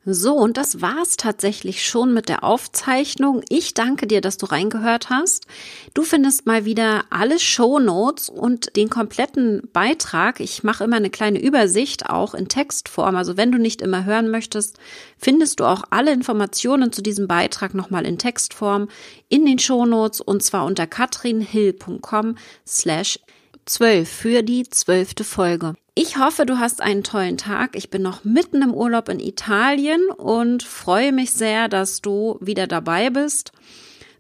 So, 0.07 0.35
und 0.35 0.57
das 0.57 0.81
war's 0.81 1.17
tatsächlich 1.17 1.83
schon 1.83 2.13
mit 2.13 2.29
der 2.29 2.43
Aufzeichnung. 2.43 3.41
Ich 3.49 3.73
danke 3.73 4.05
dir, 4.05 4.21
dass 4.21 4.37
du 4.37 4.45
reingehört 4.45 5.09
hast. 5.09 5.47
Du 5.95 6.03
findest 6.03 6.45
mal 6.45 6.63
wieder 6.63 7.05
alle 7.09 7.39
Show 7.39 7.79
Notes 7.79 8.29
und 8.29 8.75
den 8.75 8.91
kompletten 8.91 9.63
Beitrag. 9.73 10.39
Ich 10.39 10.63
mache 10.63 10.83
immer 10.83 10.97
eine 10.97 11.09
kleine 11.09 11.41
Übersicht, 11.41 12.07
auch 12.07 12.35
in 12.35 12.47
Textform. 12.47 13.15
Also 13.15 13.35
wenn 13.35 13.51
du 13.51 13.57
nicht 13.57 13.81
immer 13.81 14.05
hören 14.05 14.29
möchtest, 14.29 14.77
findest 15.17 15.59
du 15.59 15.63
auch 15.63 15.83
alle 15.89 16.13
Informationen 16.13 16.91
zu 16.91 17.01
diesem 17.01 17.27
Beitrag 17.27 17.73
nochmal 17.73 18.05
in 18.05 18.19
Textform 18.19 18.89
in 19.29 19.43
den 19.47 19.57
Show 19.57 19.87
Notes 19.87 20.21
und 20.21 20.43
zwar 20.43 20.65
unter 20.65 20.85
katrinhill.com 20.85 22.35
slash 22.67 23.19
12 23.65 24.07
für 24.07 24.43
die 24.43 24.69
zwölfte 24.69 25.23
Folge. 25.23 25.73
Ich 25.95 26.17
hoffe, 26.17 26.45
du 26.45 26.59
hast 26.59 26.81
einen 26.81 27.03
tollen 27.03 27.37
Tag. 27.37 27.75
Ich 27.75 27.89
bin 27.89 28.01
noch 28.01 28.23
mitten 28.23 28.61
im 28.61 28.73
Urlaub 28.73 29.09
in 29.09 29.19
Italien 29.19 30.09
und 30.09 30.61
freue 30.61 31.11
mich 31.11 31.31
sehr, 31.31 31.67
dass 31.67 32.01
du 32.01 32.37
wieder 32.41 32.67
dabei 32.67 33.09
bist, 33.09 33.53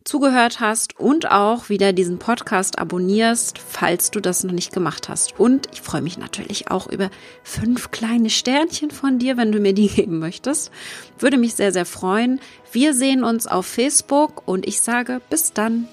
zugehört 0.03 0.61
hast 0.61 0.97
und 0.99 1.29
auch 1.29 1.69
wieder 1.69 1.91
diesen 1.91 2.17
Podcast 2.17 2.79
abonnierst, 2.79 3.59
falls 3.59 4.09
du 4.09 4.19
das 4.19 4.43
noch 4.43 4.53
nicht 4.53 4.71
gemacht 4.71 5.09
hast. 5.09 5.39
Und 5.39 5.67
ich 5.73 5.81
freue 5.81 6.01
mich 6.01 6.17
natürlich 6.17 6.71
auch 6.71 6.87
über 6.87 7.11
fünf 7.43 7.91
kleine 7.91 8.29
Sternchen 8.29 8.89
von 8.89 9.19
dir, 9.19 9.37
wenn 9.37 9.51
du 9.51 9.59
mir 9.59 9.73
die 9.73 9.87
geben 9.95 10.17
möchtest. 10.17 10.71
Würde 11.19 11.37
mich 11.37 11.55
sehr, 11.55 11.71
sehr 11.71 11.85
freuen. 11.85 12.39
Wir 12.71 12.93
sehen 12.93 13.23
uns 13.23 13.47
auf 13.47 13.65
Facebook 13.65 14.47
und 14.47 14.65
ich 14.65 14.81
sage 14.81 15.21
bis 15.29 15.53
dann. 15.53 15.87